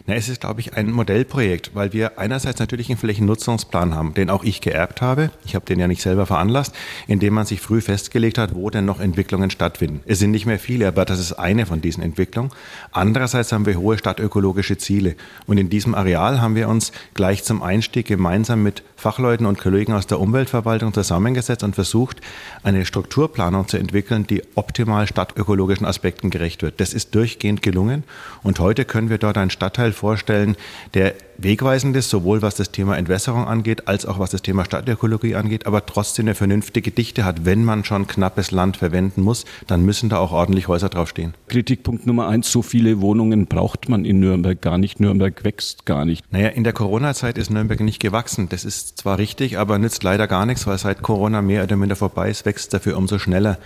Na, 0.07 0.15
es 0.15 0.27
ist, 0.27 0.41
glaube 0.41 0.59
ich, 0.59 0.73
ein 0.75 0.91
Modellprojekt, 0.91 1.75
weil 1.75 1.93
wir 1.93 2.17
einerseits 2.17 2.59
natürlich 2.59 2.89
einen 2.89 2.97
Flächennutzungsplan 2.97 3.93
haben, 3.93 4.13
den 4.15 4.29
auch 4.29 4.43
ich 4.43 4.59
geerbt 4.59 5.01
habe. 5.01 5.29
Ich 5.45 5.53
habe 5.53 5.65
den 5.65 5.79
ja 5.79 5.87
nicht 5.87 6.01
selber 6.01 6.25
veranlasst, 6.25 6.75
indem 7.07 7.35
man 7.35 7.45
sich 7.45 7.61
früh 7.61 7.81
festgelegt 7.81 8.37
hat, 8.39 8.55
wo 8.55 8.69
denn 8.71 8.85
noch 8.85 8.99
Entwicklungen 8.99 9.51
stattfinden. 9.51 10.01
Es 10.07 10.19
sind 10.19 10.31
nicht 10.31 10.47
mehr 10.47 10.59
viele, 10.59 10.87
aber 10.87 11.05
das 11.05 11.19
ist 11.19 11.33
eine 11.33 11.67
von 11.67 11.81
diesen 11.81 12.03
Entwicklungen. 12.03 12.51
Andererseits 12.91 13.51
haben 13.51 13.67
wir 13.67 13.77
hohe 13.77 13.97
stadtökologische 13.97 14.77
Ziele. 14.77 15.15
Und 15.45 15.57
in 15.59 15.69
diesem 15.69 15.93
Areal 15.93 16.41
haben 16.41 16.55
wir 16.55 16.67
uns 16.67 16.91
gleich 17.13 17.43
zum 17.43 17.61
Einstieg 17.61 18.07
gemeinsam 18.07 18.63
mit 18.63 18.83
Fachleuten 19.01 19.47
und 19.47 19.57
Kollegen 19.57 19.93
aus 19.93 20.05
der 20.05 20.19
Umweltverwaltung 20.19 20.93
zusammengesetzt 20.93 21.63
und 21.63 21.73
versucht, 21.73 22.21
eine 22.61 22.85
Strukturplanung 22.85 23.67
zu 23.67 23.77
entwickeln, 23.77 24.27
die 24.27 24.43
optimal 24.53 25.07
stadtökologischen 25.07 25.87
Aspekten 25.87 26.29
gerecht 26.29 26.61
wird. 26.61 26.79
Das 26.79 26.93
ist 26.93 27.15
durchgehend 27.15 27.63
gelungen. 27.63 28.03
Und 28.43 28.59
heute 28.59 28.85
können 28.85 29.09
wir 29.09 29.17
dort 29.17 29.39
einen 29.39 29.49
Stadtteil 29.49 29.91
vorstellen, 29.91 30.55
der 30.93 31.15
wegweisend 31.43 31.95
ist, 31.95 32.10
sowohl 32.10 32.41
was 32.41 32.56
das 32.56 32.71
Thema 32.71 32.97
Entwässerung 32.97 33.45
angeht, 33.47 33.88
als 33.88 34.06
auch 34.06 34.19
was 34.19 34.32
das 34.32 34.41
Thema 34.41 34.65
Stadtökologie 34.65 35.36
angeht, 35.36 35.65
aber 35.65 35.86
trotzdem 35.86 36.25
eine 36.25 36.36
vernünftige 36.36 36.91
Dichte 36.91 37.25
hat. 37.25 37.45
Wenn 37.45 37.65
man 37.65 37.84
schon 37.84 38.08
knappes 38.08 38.51
Land 38.51 38.77
verwenden 38.77 39.21
muss, 39.21 39.45
dann 39.67 39.84
müssen 39.84 40.10
da 40.10 40.17
auch 40.19 40.32
ordentlich 40.32 40.67
Häuser 40.67 40.89
draufstehen. 40.89 41.34
Kritikpunkt 41.47 42.06
Nummer 42.06 42.27
eins, 42.27 42.51
so 42.51 42.62
viele 42.62 43.01
Wohnungen 43.01 43.47
braucht 43.47 43.89
man 43.89 44.06
in 44.06 44.19
Nürnberg 44.19 44.62
gar 44.62 44.77
nicht. 44.77 44.99
Nürnberg 44.99 45.43
wächst 45.43 45.86
gar 45.86 46.06
nicht. 46.06 46.32
Naja, 46.32 46.49
in 46.49 46.63
der 46.63 46.73
Corona-Zeit 46.73 47.38
ist 47.38 47.49
Nürnberg 47.49 47.80
nicht 47.80 47.99
gewachsen. 47.99 48.49
Das 48.49 48.65
ist 48.65 48.99
zwar 48.99 49.17
richtig, 49.17 49.58
aber 49.58 49.80
nützt 49.80 50.04
leider 50.04 50.27
gar 50.27 50.45
nichts, 50.45 50.67
weil 50.67 50.77
seit 50.77 51.01
Corona 51.01 51.41
mehr 51.41 51.63
oder 51.63 51.75
minder 51.75 51.95
vorbei 51.95 52.30
ist, 52.30 52.45
wächst 52.45 52.73
dafür 52.73 52.97
umso 52.97 53.19
schneller. 53.19 53.58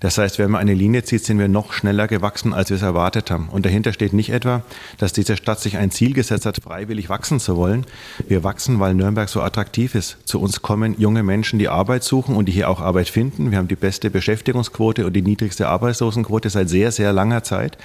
Das 0.00 0.18
heißt, 0.18 0.38
wenn 0.38 0.50
man 0.50 0.60
eine 0.60 0.74
Linie 0.74 1.04
zieht, 1.04 1.24
sind 1.24 1.38
wir 1.38 1.48
noch 1.48 1.72
schneller 1.72 2.08
gewachsen, 2.08 2.52
als 2.52 2.70
wir 2.70 2.76
es 2.76 2.82
erwartet 2.82 3.30
haben. 3.30 3.48
Und 3.50 3.66
dahinter 3.66 3.92
steht 3.92 4.12
nicht 4.12 4.30
etwa, 4.30 4.62
dass 4.98 5.12
diese 5.12 5.36
Stadt 5.36 5.60
sich 5.60 5.76
ein 5.76 5.90
Ziel 5.90 6.14
gesetzt 6.14 6.46
hat, 6.46 6.58
freiwillig 6.62 7.08
wachsen 7.08 7.23
zu 7.24 7.56
wollen. 7.56 7.86
Wir 8.28 8.44
wachsen, 8.44 8.80
weil 8.80 8.94
Nürnberg 8.94 9.28
so 9.28 9.42
attraktiv 9.42 9.94
ist. 9.94 10.16
Zu 10.24 10.40
uns 10.40 10.62
kommen 10.62 10.94
junge 10.98 11.22
Menschen, 11.22 11.58
die 11.58 11.68
Arbeit 11.68 12.04
suchen 12.04 12.36
und 12.36 12.46
die 12.46 12.52
hier 12.52 12.68
auch 12.68 12.80
Arbeit 12.80 13.08
finden. 13.08 13.50
Wir 13.50 13.58
haben 13.58 13.68
die 13.68 13.76
beste 13.76 14.10
Beschäftigungsquote 14.10 15.06
und 15.06 15.12
die 15.14 15.22
niedrigste 15.22 15.68
Arbeitslosenquote 15.68 16.50
seit 16.50 16.68
sehr, 16.68 16.92
sehr 16.92 17.12
langer 17.12 17.42
Zeit. 17.42 17.78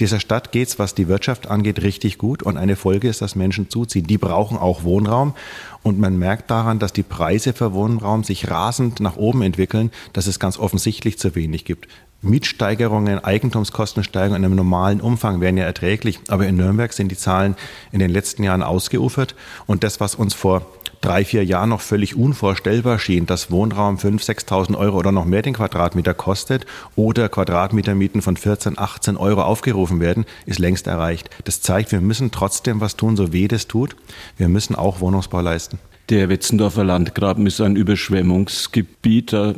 Dieser 0.00 0.20
Stadt 0.20 0.52
geht 0.52 0.68
es, 0.68 0.78
was 0.78 0.94
die 0.94 1.08
Wirtschaft 1.08 1.48
angeht, 1.48 1.82
richtig 1.82 2.18
gut. 2.18 2.42
Und 2.42 2.56
eine 2.56 2.76
Folge 2.76 3.08
ist, 3.08 3.20
dass 3.20 3.36
Menschen 3.36 3.68
zuziehen. 3.68 4.06
Die 4.06 4.18
brauchen 4.18 4.56
auch 4.56 4.84
Wohnraum. 4.84 5.34
Und 5.82 5.98
man 5.98 6.18
merkt 6.18 6.50
daran, 6.50 6.78
dass 6.78 6.92
die 6.94 7.02
Preise 7.02 7.52
für 7.52 7.74
Wohnraum 7.74 8.24
sich 8.24 8.50
rasend 8.50 9.00
nach 9.00 9.16
oben 9.16 9.42
entwickeln, 9.42 9.90
dass 10.14 10.26
es 10.26 10.40
ganz 10.40 10.58
offensichtlich 10.58 11.18
zu 11.18 11.34
wenig 11.34 11.66
gibt. 11.66 11.88
Mietsteigerungen, 12.24 13.22
Eigentumskostensteigerungen 13.22 14.42
in 14.42 14.44
einem 14.44 14.56
normalen 14.56 15.00
Umfang 15.00 15.40
wären 15.40 15.56
ja 15.56 15.64
erträglich. 15.64 16.20
Aber 16.28 16.46
in 16.46 16.56
Nürnberg 16.56 16.92
sind 16.92 17.10
die 17.10 17.16
Zahlen 17.16 17.56
in 17.92 17.98
den 17.98 18.10
letzten 18.10 18.42
Jahren 18.42 18.62
ausgeufert. 18.62 19.34
Und 19.66 19.84
das, 19.84 20.00
was 20.00 20.14
uns 20.14 20.34
vor 20.34 20.66
drei, 21.04 21.24
vier 21.24 21.44
Jahren 21.44 21.68
noch 21.68 21.82
völlig 21.82 22.16
unvorstellbar 22.16 22.98
schien, 22.98 23.26
dass 23.26 23.50
Wohnraum 23.50 23.96
5.000, 23.96 24.46
6.000 24.48 24.78
Euro 24.78 24.98
oder 24.98 25.12
noch 25.12 25.26
mehr 25.26 25.42
den 25.42 25.54
Quadratmeter 25.54 26.14
kostet 26.14 26.64
oder 26.96 27.28
Quadratmetermieten 27.28 28.22
von 28.22 28.36
14, 28.36 28.78
18 28.78 29.16
Euro 29.18 29.42
aufgerufen 29.42 30.00
werden, 30.00 30.24
ist 30.46 30.58
längst 30.58 30.86
erreicht. 30.86 31.28
Das 31.44 31.60
zeigt, 31.60 31.92
wir 31.92 32.00
müssen 32.00 32.30
trotzdem 32.30 32.80
was 32.80 32.96
tun, 32.96 33.16
so 33.16 33.32
weh 33.32 33.48
das 33.48 33.68
tut. 33.68 33.96
Wir 34.38 34.48
müssen 34.48 34.74
auch 34.74 35.00
Wohnungsbau 35.00 35.42
leisten. 35.42 35.78
Der 36.08 36.28
Wetzendorfer 36.28 36.84
Landgraben 36.84 37.46
ist 37.46 37.60
ein 37.60 37.76
Überschwemmungsgebiet. 37.76 39.32
Da 39.32 39.54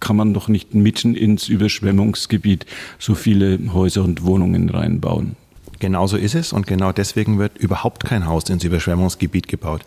kann 0.00 0.16
man 0.16 0.34
doch 0.34 0.48
nicht 0.48 0.74
mitten 0.74 1.14
ins 1.14 1.48
Überschwemmungsgebiet 1.48 2.66
so 2.98 3.14
viele 3.14 3.58
Häuser 3.72 4.02
und 4.02 4.24
Wohnungen 4.24 4.68
reinbauen. 4.68 5.36
Genauso 5.78 6.16
ist 6.16 6.34
es 6.34 6.52
und 6.52 6.66
genau 6.66 6.92
deswegen 6.92 7.38
wird 7.38 7.56
überhaupt 7.58 8.04
kein 8.04 8.26
Haus 8.26 8.48
ins 8.50 8.64
Überschwemmungsgebiet 8.64 9.48
gebaut. 9.48 9.82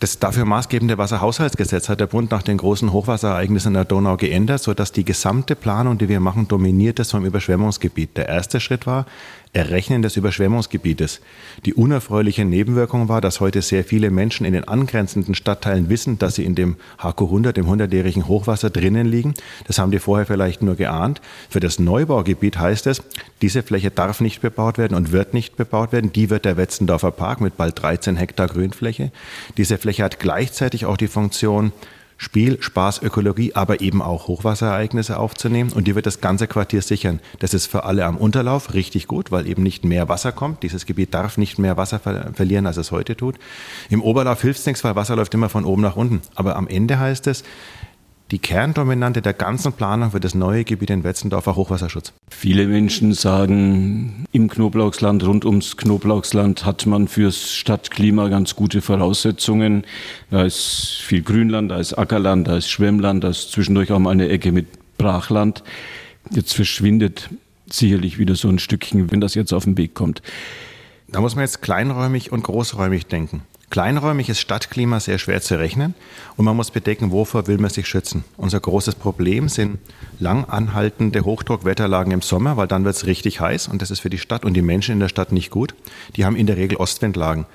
Das 0.00 0.18
dafür 0.18 0.44
maßgebende 0.44 0.98
Wasserhaushaltsgesetz 0.98 1.88
hat 1.88 2.00
der 2.00 2.08
Bund 2.08 2.30
nach 2.32 2.42
den 2.42 2.58
großen 2.58 2.92
Hochwasserereignissen 2.92 3.70
in 3.70 3.74
der 3.74 3.84
Donau 3.84 4.16
geändert, 4.16 4.60
sodass 4.60 4.90
die 4.90 5.04
gesamte 5.04 5.54
Planung, 5.54 5.98
die 5.98 6.08
wir 6.08 6.20
machen, 6.20 6.48
dominiert 6.48 6.98
ist 6.98 7.12
vom 7.12 7.24
Überschwemmungsgebiet. 7.24 8.16
Der 8.16 8.28
erste 8.28 8.58
Schritt 8.60 8.86
war, 8.86 9.06
Errechnen 9.54 10.02
des 10.02 10.16
Überschwemmungsgebietes. 10.16 11.20
Die 11.64 11.74
unerfreuliche 11.74 12.44
Nebenwirkung 12.44 13.08
war, 13.08 13.20
dass 13.20 13.40
heute 13.40 13.62
sehr 13.62 13.84
viele 13.84 14.10
Menschen 14.10 14.44
in 14.44 14.52
den 14.52 14.68
angrenzenden 14.68 15.34
Stadtteilen 15.34 15.88
wissen, 15.88 16.18
dass 16.18 16.34
sie 16.34 16.44
in 16.44 16.54
dem 16.54 16.76
HQ 16.98 17.22
100, 17.22 17.56
dem 17.56 17.66
100-jährigen 17.66 18.26
Hochwasser 18.26 18.70
drinnen 18.70 19.06
liegen. 19.06 19.34
Das 19.66 19.78
haben 19.78 19.92
die 19.92 20.00
vorher 20.00 20.26
vielleicht 20.26 20.60
nur 20.62 20.74
geahnt. 20.74 21.20
Für 21.48 21.60
das 21.60 21.78
Neubaugebiet 21.78 22.58
heißt 22.58 22.88
es, 22.88 23.02
diese 23.42 23.62
Fläche 23.62 23.90
darf 23.90 24.20
nicht 24.20 24.42
bebaut 24.42 24.76
werden 24.76 24.96
und 24.96 25.12
wird 25.12 25.34
nicht 25.34 25.56
bebaut 25.56 25.92
werden. 25.92 26.12
Die 26.12 26.30
wird 26.30 26.44
der 26.44 26.56
Wetzendorfer 26.56 27.12
Park 27.12 27.40
mit 27.40 27.56
bald 27.56 27.80
13 27.80 28.16
Hektar 28.16 28.48
Grünfläche. 28.48 29.12
Diese 29.56 29.78
Fläche 29.78 30.02
hat 30.02 30.18
gleichzeitig 30.18 30.84
auch 30.84 30.96
die 30.96 31.08
Funktion, 31.08 31.72
Spiel, 32.16 32.58
Spaß, 32.60 33.02
Ökologie, 33.02 33.54
aber 33.54 33.80
eben 33.80 34.00
auch 34.00 34.28
Hochwasserereignisse 34.28 35.18
aufzunehmen. 35.18 35.72
Und 35.72 35.86
die 35.86 35.94
wird 35.94 36.06
das 36.06 36.20
ganze 36.20 36.46
Quartier 36.46 36.82
sichern. 36.82 37.20
Das 37.40 37.54
ist 37.54 37.66
für 37.66 37.84
alle 37.84 38.04
am 38.04 38.16
Unterlauf 38.16 38.74
richtig 38.74 39.06
gut, 39.06 39.30
weil 39.30 39.46
eben 39.46 39.62
nicht 39.62 39.84
mehr 39.84 40.08
Wasser 40.08 40.32
kommt. 40.32 40.62
Dieses 40.62 40.86
Gebiet 40.86 41.12
darf 41.14 41.36
nicht 41.38 41.58
mehr 41.58 41.76
Wasser 41.76 41.98
ver 41.98 42.32
verlieren, 42.34 42.66
als 42.66 42.76
es 42.76 42.92
heute 42.92 43.16
tut. 43.16 43.36
Im 43.90 44.02
Oberlauf 44.02 44.42
hilft 44.42 44.60
es 44.60 44.66
nichts, 44.66 44.84
weil 44.84 44.96
Wasser 44.96 45.16
läuft 45.16 45.34
immer 45.34 45.48
von 45.48 45.64
oben 45.64 45.82
nach 45.82 45.96
unten. 45.96 46.22
Aber 46.34 46.56
am 46.56 46.68
Ende 46.68 46.98
heißt 46.98 47.26
es, 47.26 47.44
die 48.34 48.40
Kerndominante 48.40 49.22
der 49.22 49.32
ganzen 49.32 49.72
Planung 49.74 50.10
für 50.10 50.18
das 50.18 50.34
neue 50.34 50.64
Gebiet 50.64 50.90
in 50.90 51.04
Wetzendorfer 51.04 51.54
Hochwasserschutz. 51.54 52.12
Viele 52.28 52.66
Menschen 52.66 53.12
sagen, 53.12 54.24
im 54.32 54.48
Knoblauchsland, 54.48 55.24
rund 55.24 55.44
ums 55.44 55.76
Knoblauchsland 55.76 56.64
hat 56.64 56.84
man 56.84 57.06
fürs 57.06 57.52
Stadtklima 57.52 58.26
ganz 58.26 58.56
gute 58.56 58.82
Voraussetzungen. 58.82 59.84
Da 60.32 60.42
ist 60.42 60.96
viel 61.00 61.22
Grünland, 61.22 61.70
da 61.70 61.78
ist 61.78 61.92
Ackerland, 61.94 62.48
da 62.48 62.56
ist 62.56 62.68
Schwemmland, 62.68 63.22
da 63.22 63.28
ist 63.28 63.52
zwischendurch 63.52 63.92
auch 63.92 64.00
mal 64.00 64.10
eine 64.10 64.28
Ecke 64.28 64.50
mit 64.50 64.66
Brachland. 64.98 65.62
Jetzt 66.32 66.54
verschwindet 66.54 67.30
sicherlich 67.70 68.18
wieder 68.18 68.34
so 68.34 68.48
ein 68.48 68.58
Stückchen, 68.58 69.12
wenn 69.12 69.20
das 69.20 69.36
jetzt 69.36 69.52
auf 69.52 69.62
den 69.62 69.78
Weg 69.78 69.94
kommt. 69.94 70.22
Da 71.06 71.20
muss 71.20 71.36
man 71.36 71.44
jetzt 71.44 71.62
kleinräumig 71.62 72.32
und 72.32 72.42
großräumig 72.42 73.06
denken. 73.06 73.42
Kleinräumig 73.74 74.28
ist 74.28 74.38
Stadtklima 74.38 75.00
sehr 75.00 75.18
schwer 75.18 75.40
zu 75.40 75.58
rechnen 75.58 75.94
und 76.36 76.44
man 76.44 76.54
muss 76.54 76.70
bedenken, 76.70 77.10
wovor 77.10 77.48
will 77.48 77.58
man 77.58 77.70
sich 77.70 77.88
schützen. 77.88 78.22
Unser 78.36 78.60
großes 78.60 78.94
Problem 78.94 79.48
sind 79.48 79.78
lang 80.20 80.44
anhaltende 80.44 81.24
Hochdruckwetterlagen 81.24 82.12
im 82.12 82.22
Sommer, 82.22 82.56
weil 82.56 82.68
dann 82.68 82.84
wird 82.84 82.94
es 82.94 83.06
richtig 83.06 83.40
heiß 83.40 83.66
und 83.66 83.82
das 83.82 83.90
ist 83.90 83.98
für 83.98 84.10
die 84.10 84.18
Stadt 84.18 84.44
und 84.44 84.54
die 84.54 84.62
Menschen 84.62 84.92
in 84.92 85.00
der 85.00 85.08
Stadt 85.08 85.32
nicht 85.32 85.50
gut. 85.50 85.74
Die 86.14 86.24
haben 86.24 86.36
in 86.36 86.46
der 86.46 86.56
Regel 86.56 86.76
Ostwindlagen. 86.76 87.46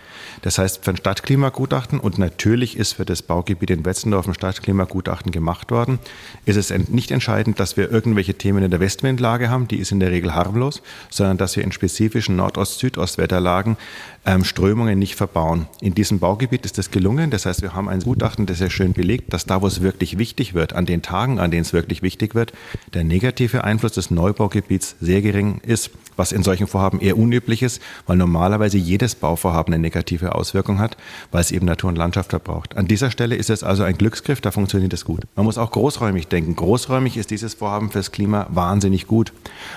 Das 0.41 0.57
heißt, 0.57 0.83
für 0.83 0.91
ein 0.91 0.97
Stadtklimagutachten 0.97 2.01
und 2.01 2.17
natürlich 2.17 2.75
ist 2.75 2.93
für 2.93 3.05
das 3.05 3.21
Baugebiet 3.21 3.69
in 3.69 3.85
Wetzendorf 3.85 4.27
ein 4.27 4.33
Stadtklimagutachten 4.33 5.31
gemacht 5.31 5.71
worden, 5.71 5.99
ist 6.43 6.57
es 6.57 6.73
nicht 6.89 7.11
entscheidend, 7.11 7.61
dass 7.61 7.77
wir 7.77 7.89
irgendwelche 7.89 8.33
Themen 8.33 8.61
in 8.61 8.71
der 8.71 8.81
Westwindlage 8.81 9.49
haben, 9.49 9.69
die 9.69 9.77
ist 9.77 9.93
in 9.93 10.01
der 10.01 10.11
Regel 10.11 10.35
harmlos, 10.35 10.81
sondern 11.09 11.37
dass 11.37 11.55
wir 11.55 11.63
in 11.63 11.71
spezifischen 11.71 12.35
Nordost-Südostwetterlagen 12.35 13.77
ähm, 14.25 14.43
Strömungen 14.43 14.99
nicht 14.99 15.15
verbauen. 15.15 15.67
In 15.81 15.95
diesem 15.95 16.08
Baugebiet 16.17 16.65
ist 16.65 16.79
das 16.79 16.89
gelungen. 16.89 17.29
Das 17.29 17.45
heißt, 17.45 17.61
wir 17.61 17.75
haben 17.75 17.87
ein 17.87 17.99
Gutachten, 17.99 18.47
das 18.47 18.57
sehr 18.57 18.71
schön 18.71 18.93
belegt, 18.93 19.31
dass 19.31 19.45
da, 19.45 19.61
wo 19.61 19.67
es 19.67 19.81
wirklich 19.81 20.17
wichtig 20.17 20.55
wird, 20.55 20.73
an 20.73 20.87
den 20.87 21.03
Tagen, 21.03 21.37
an 21.37 21.51
denen 21.51 21.61
es 21.61 21.73
wirklich 21.73 22.01
wichtig 22.01 22.33
wird, 22.33 22.53
der 22.95 23.03
negative 23.03 23.63
Einfluss 23.63 23.91
des 23.91 24.09
Neubaugebiets 24.09 24.95
sehr 24.99 25.21
gering 25.21 25.61
ist, 25.61 25.91
was 26.19 26.31
in 26.31 26.43
solchen 26.43 26.67
Vorhaben 26.67 26.99
eher 26.99 27.17
unüblich 27.17 27.63
ist, 27.63 27.81
weil 28.05 28.17
normalerweise 28.17 28.77
jedes 28.77 29.15
Bauvorhaben 29.15 29.73
eine 29.73 29.81
negative 29.81 30.35
Auswirkung 30.35 30.79
hat, 30.79 30.97
weil 31.31 31.41
es 31.41 31.51
eben 31.51 31.65
Natur 31.65 31.89
und 31.89 31.95
Landschaft 31.95 32.31
verbraucht. 32.31 32.75
An 32.75 32.87
dieser 32.87 33.09
Stelle 33.11 33.35
ist 33.35 33.49
es 33.49 33.63
also 33.63 33.83
ein 33.83 33.97
Glücksgriff, 33.97 34.41
da 34.41 34.51
funktioniert 34.51 34.93
es 34.93 35.05
gut. 35.05 35.21
Man 35.35 35.45
muss 35.45 35.57
auch 35.57 35.71
großräumig 35.71 36.27
denken. 36.27 36.55
Großräumig 36.55 37.15
ist 37.15 37.31
dieses 37.31 37.53
Vorhaben 37.53 37.89
fürs 37.89 38.11
Klima 38.11 38.47
wahnsinnig 38.49 39.07
gut, 39.07 39.31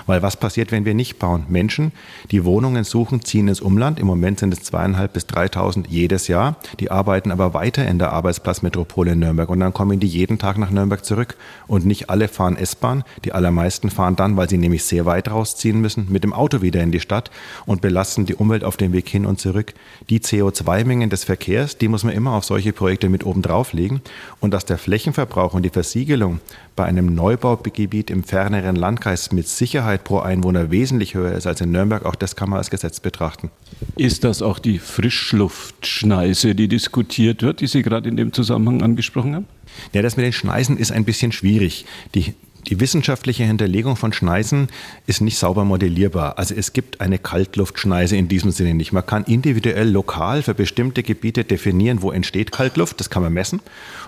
weil 0.05 0.21
was 0.21 0.35
passiert, 0.37 0.71
wenn 0.71 0.85
wir 0.85 0.93
nicht 0.93 1.17
bauen? 1.17 1.45
Menschen, 1.47 1.93
die 2.31 2.43
Wohnungen 2.43 2.83
suchen, 2.83 3.23
ziehen 3.23 3.47
ins 3.47 3.61
Umland. 3.61 3.99
Im 3.99 4.07
Moment 4.07 4.39
sind 4.39 4.53
es 4.53 4.63
zweieinhalb 4.63 5.13
bis 5.13 5.25
3.000 5.25 5.85
jedes 5.87 6.22
Jahr. 6.27 6.55
Die 6.79 6.91
arbeiten 6.91 7.31
aber 7.31 7.53
weiter 7.53 7.87
in 7.87 7.99
der 7.99 8.13
Arbeitsplatzmetropole 8.13 9.13
in 9.13 9.19
Nürnberg 9.19 9.49
und 9.49 9.59
dann 9.59 9.73
kommen 9.73 9.99
die 9.99 10.07
jeden 10.07 10.39
Tag 10.39 10.57
nach 10.57 10.69
Nürnberg 10.69 11.03
zurück. 11.03 11.35
Und 11.67 11.85
nicht 11.85 12.09
alle 12.09 12.27
fahren 12.27 12.57
S-Bahn. 12.57 13.03
Die 13.25 13.33
allermeisten 13.33 13.89
fahren 13.89 14.15
dann, 14.15 14.37
weil 14.37 14.49
sie 14.49 14.57
nämlich 14.57 14.83
sehr 14.83 15.05
weit 15.05 15.29
rausziehen 15.29 15.81
müssen, 15.81 16.07
mit 16.09 16.23
dem 16.23 16.33
Auto 16.33 16.61
wieder 16.61 16.81
in 16.81 16.91
die 16.91 16.99
Stadt 16.99 17.31
und 17.65 17.81
belasten 17.81 18.25
die 18.25 18.35
Umwelt 18.35 18.63
auf 18.63 18.77
dem 18.77 18.93
Weg 18.93 19.07
hin 19.09 19.25
und 19.25 19.39
zurück. 19.39 19.73
Die 20.09 20.19
CO2-Mengen 20.19 21.09
des 21.09 21.23
Verkehrs, 21.23 21.77
die 21.77 21.87
muss 21.87 22.03
man 22.03 22.13
immer 22.13 22.33
auf 22.33 22.45
solche 22.45 22.73
Projekte 22.73 23.09
mit 23.09 23.25
oben 23.25 23.41
drauf 23.41 23.73
legen. 23.73 24.01
Und 24.39 24.53
dass 24.53 24.65
der 24.65 24.77
Flächenverbrauch 24.77 25.53
und 25.53 25.63
die 25.63 25.69
Versiegelung 25.69 26.39
bei 26.75 26.85
einem 26.85 27.13
Neubaugebiet 27.13 28.09
im 28.09 28.23
ferneren 28.23 28.75
Landkreis 28.75 29.31
mit 29.31 29.47
Sicherheit 29.47 30.03
pro 30.03 30.19
Einwohner 30.19 30.71
wesentlich 30.71 31.13
höher 31.13 31.33
ist 31.33 31.47
als 31.47 31.61
in 31.61 31.71
Nürnberg, 31.71 32.05
auch 32.05 32.15
das 32.15 32.35
kann 32.35 32.49
man 32.49 32.57
als 32.57 32.69
Gesetz 32.69 32.99
betrachten. 32.99 33.51
Ist 33.95 34.23
das 34.23 34.41
auch 34.41 34.59
die 34.59 34.79
Frischluftschneise, 34.79 36.55
die 36.55 36.67
diskutiert 36.67 37.41
wird, 37.41 37.61
die 37.61 37.67
Sie 37.67 37.83
gerade 37.83 38.09
in 38.09 38.17
dem 38.17 38.33
Zusammenhang 38.33 38.81
angesprochen 38.81 39.35
haben? 39.35 39.45
Ja, 39.93 40.01
das 40.01 40.17
mit 40.17 40.25
den 40.25 40.33
Schneisen 40.33 40.77
ist 40.77 40.91
ein 40.91 41.05
bisschen 41.05 41.31
schwierig. 41.31 41.85
Die 42.15 42.33
die 42.67 42.79
wissenschaftliche 42.79 43.43
Hinterlegung 43.43 43.95
von 43.95 44.13
Schneisen 44.13 44.69
ist 45.05 45.21
nicht 45.21 45.37
sauber 45.37 45.65
modellierbar. 45.65 46.37
Also 46.37 46.55
es 46.55 46.73
gibt 46.73 47.01
eine 47.01 47.19
Kaltluftschneise 47.19 48.15
in 48.15 48.27
diesem 48.27 48.51
Sinne 48.51 48.73
nicht. 48.73 48.93
Man 48.93 49.05
kann 49.05 49.23
individuell 49.25 49.89
lokal 49.89 50.43
für 50.43 50.53
bestimmte 50.53 51.03
Gebiete 51.03 51.43
definieren, 51.43 52.01
wo 52.01 52.11
entsteht 52.11 52.51
Kaltluft, 52.51 52.99
das 52.99 53.09
kann 53.09 53.23
man 53.23 53.33
messen. 53.33 53.61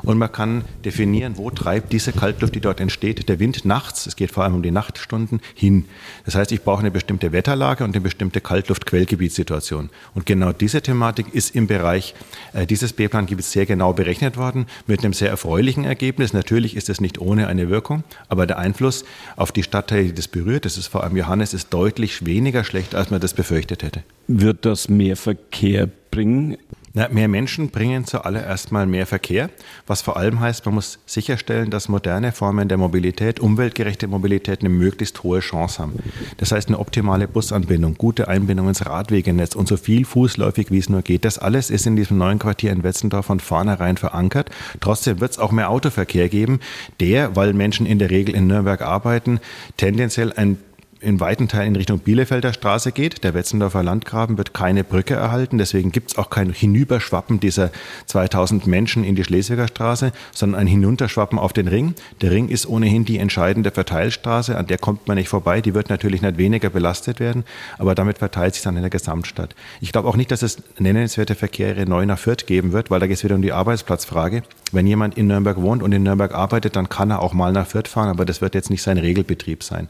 Und 0.03 0.17
man 0.17 0.31
kann 0.31 0.63
definieren, 0.83 1.37
wo 1.37 1.49
treibt 1.49 1.91
diese 1.91 2.11
Kaltluft, 2.11 2.55
die 2.55 2.61
dort 2.61 2.79
entsteht, 2.79 3.27
der 3.27 3.39
Wind 3.39 3.65
nachts, 3.65 4.05
es 4.05 4.15
geht 4.15 4.31
vor 4.31 4.43
allem 4.43 4.55
um 4.55 4.63
die 4.63 4.71
Nachtstunden, 4.71 5.41
hin. 5.53 5.85
Das 6.25 6.35
heißt, 6.35 6.51
ich 6.51 6.61
brauche 6.61 6.79
eine 6.79 6.91
bestimmte 6.91 7.31
Wetterlage 7.31 7.83
und 7.83 7.95
eine 7.95 8.01
bestimmte 8.01 8.41
Kaltluft-Quellgebietssituation. 8.41 9.89
Und 10.13 10.25
genau 10.25 10.51
diese 10.51 10.81
Thematik 10.81 11.33
ist 11.33 11.55
im 11.55 11.67
Bereich 11.67 12.13
äh, 12.53 12.65
dieses 12.65 12.93
B-Plan-Gebiets 12.93 13.51
sehr 13.51 13.65
genau 13.65 13.93
berechnet 13.93 14.37
worden, 14.37 14.67
mit 14.87 15.03
einem 15.03 15.13
sehr 15.13 15.29
erfreulichen 15.29 15.85
Ergebnis. 15.85 16.33
Natürlich 16.33 16.75
ist 16.75 16.89
es 16.89 17.01
nicht 17.01 17.19
ohne 17.19 17.47
eine 17.47 17.69
Wirkung, 17.69 18.03
aber 18.29 18.44
aber 18.45 18.47
der 18.47 18.57
Einfluss 18.59 19.05
auf 19.35 19.51
die 19.51 19.63
Stadtteile, 19.63 20.05
die 20.05 20.13
das 20.13 20.27
berührt, 20.27 20.65
das 20.65 20.77
ist 20.77 20.87
vor 20.87 21.03
allem 21.03 21.17
Johannes, 21.17 21.53
ist 21.53 21.73
deutlich 21.73 22.25
weniger 22.25 22.63
schlecht, 22.63 22.93
als 22.93 23.09
man 23.09 23.19
das 23.19 23.33
befürchtet 23.33 23.81
hätte. 23.81 24.03
Wird 24.27 24.65
das 24.65 24.87
mehr 24.87 25.17
Verkehr 25.17 25.89
bringen? 26.11 26.57
Na, 26.97 27.09
mehr 27.09 27.27
Menschen 27.27 27.71
bringen 27.71 28.05
zuallererst 28.05 28.71
mal 28.71 28.87
mehr 28.87 29.05
Verkehr, 29.05 29.49
was 29.85 30.01
vor 30.01 30.15
allem 30.15 30.39
heißt, 30.39 30.65
man 30.65 30.75
muss 30.75 30.97
sicherstellen, 31.05 31.69
dass 31.69 31.89
moderne 31.89 32.31
Formen 32.31 32.69
der 32.69 32.77
Mobilität, 32.77 33.41
umweltgerechte 33.41 34.07
Mobilität 34.07 34.61
eine 34.61 34.69
möglichst 34.69 35.21
hohe 35.21 35.41
Chance 35.41 35.79
haben. 35.79 35.99
Das 36.37 36.53
heißt 36.53 36.69
eine 36.69 36.79
optimale 36.79 37.27
Busanbindung, 37.27 37.95
gute 37.95 38.29
Einbindung 38.29 38.69
ins 38.69 38.85
Radwegenetz 38.85 39.55
und 39.55 39.67
so 39.67 39.75
viel 39.75 40.05
fußläufig, 40.05 40.71
wie 40.71 40.77
es 40.77 40.87
nur 40.87 41.01
geht. 41.01 41.25
Das 41.25 41.37
alles 41.37 41.69
ist 41.69 41.85
in 41.85 41.97
diesem 41.97 42.17
neuen 42.17 42.39
Quartier 42.39 42.71
in 42.71 42.83
Wetzendorf 42.83 43.25
von 43.25 43.41
vornherein 43.41 43.97
verankert. 43.97 44.49
Trotzdem 44.79 45.19
wird 45.19 45.31
es 45.31 45.37
auch 45.37 45.51
mehr 45.51 45.71
Autoverkehr 45.71 46.29
geben, 46.29 46.61
der, 47.01 47.35
weil 47.35 47.51
Menschen 47.51 47.85
in 47.85 47.99
der 47.99 48.09
Regel 48.09 48.33
in 48.33 48.47
Nürnberg 48.47 48.81
arbeiten, 48.81 49.41
tendenziell 49.75 50.31
ein 50.31 50.59
in 51.05 51.19
weiten 51.19 51.47
Teilen 51.47 51.69
in 51.69 51.75
Richtung 51.75 51.99
Bielefelder 51.99 52.51
Straße 52.51 52.91
geht. 52.91 53.23
Der 53.23 53.33
Wetzendorfer 53.33 53.83
Landgraben 53.83 54.37
wird 54.37 54.53
keine 54.53 54.83
Brücke 54.83 55.13
erhalten. 55.13 55.57
Deswegen 55.57 55.91
gibt 55.91 56.11
es 56.11 56.17
auch 56.17 56.29
kein 56.29 56.51
Hinüberschwappen 56.51 57.39
dieser 57.39 57.71
2000 58.07 58.67
Menschen 58.67 59.03
in 59.03 59.15
die 59.15 59.23
Schleswiger 59.23 59.67
Straße, 59.67 60.11
sondern 60.33 60.59
ein 60.59 60.67
Hinunterschwappen 60.67 61.39
auf 61.39 61.53
den 61.53 61.67
Ring. 61.67 61.93
Der 62.21 62.31
Ring 62.31 62.49
ist 62.49 62.67
ohnehin 62.67 63.05
die 63.05 63.19
entscheidende 63.19 63.71
Verteilstraße. 63.71 64.57
An 64.57 64.67
der 64.67 64.77
kommt 64.77 65.07
man 65.07 65.17
nicht 65.17 65.29
vorbei. 65.29 65.61
Die 65.61 65.73
wird 65.73 65.89
natürlich 65.89 66.21
nicht 66.21 66.37
weniger 66.37 66.69
belastet 66.69 67.19
werden, 67.19 67.43
aber 67.77 67.95
damit 67.95 68.17
verteilt 68.17 68.55
sich 68.55 68.63
dann 68.63 68.75
in 68.75 68.81
der 68.81 68.89
Gesamtstadt. 68.89 69.55
Ich 69.81 69.91
glaube 69.91 70.07
auch 70.07 70.15
nicht, 70.15 70.31
dass 70.31 70.41
es 70.41 70.57
nennenswerte 70.79 71.35
Verkehre 71.35 71.85
neu 71.85 72.05
nach 72.05 72.19
Fürth 72.19 72.47
geben 72.47 72.71
wird, 72.71 72.89
weil 72.89 72.99
da 72.99 73.07
geht 73.07 73.17
es 73.17 73.23
wieder 73.23 73.35
um 73.35 73.41
die 73.41 73.51
Arbeitsplatzfrage. 73.51 74.43
Wenn 74.71 74.87
jemand 74.87 75.17
in 75.17 75.27
Nürnberg 75.27 75.61
wohnt 75.61 75.83
und 75.83 75.91
in 75.91 76.03
Nürnberg 76.03 76.33
arbeitet, 76.33 76.75
dann 76.75 76.89
kann 76.89 77.11
er 77.11 77.21
auch 77.21 77.33
mal 77.33 77.51
nach 77.51 77.67
Fürth 77.67 77.87
fahren, 77.87 78.09
aber 78.09 78.25
das 78.25 78.41
wird 78.41 78.55
jetzt 78.55 78.69
nicht 78.69 78.81
sein 78.81 78.97
Regelbetrieb 78.97 79.63
sein. 79.63 79.89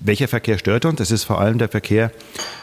Welcher 0.00 0.28
Verkehr 0.28 0.47
stört 0.56 0.86
uns? 0.86 0.96
Das 0.96 1.10
ist 1.10 1.24
vor 1.24 1.40
allem 1.40 1.58
der 1.58 1.68
Verkehr 1.68 2.10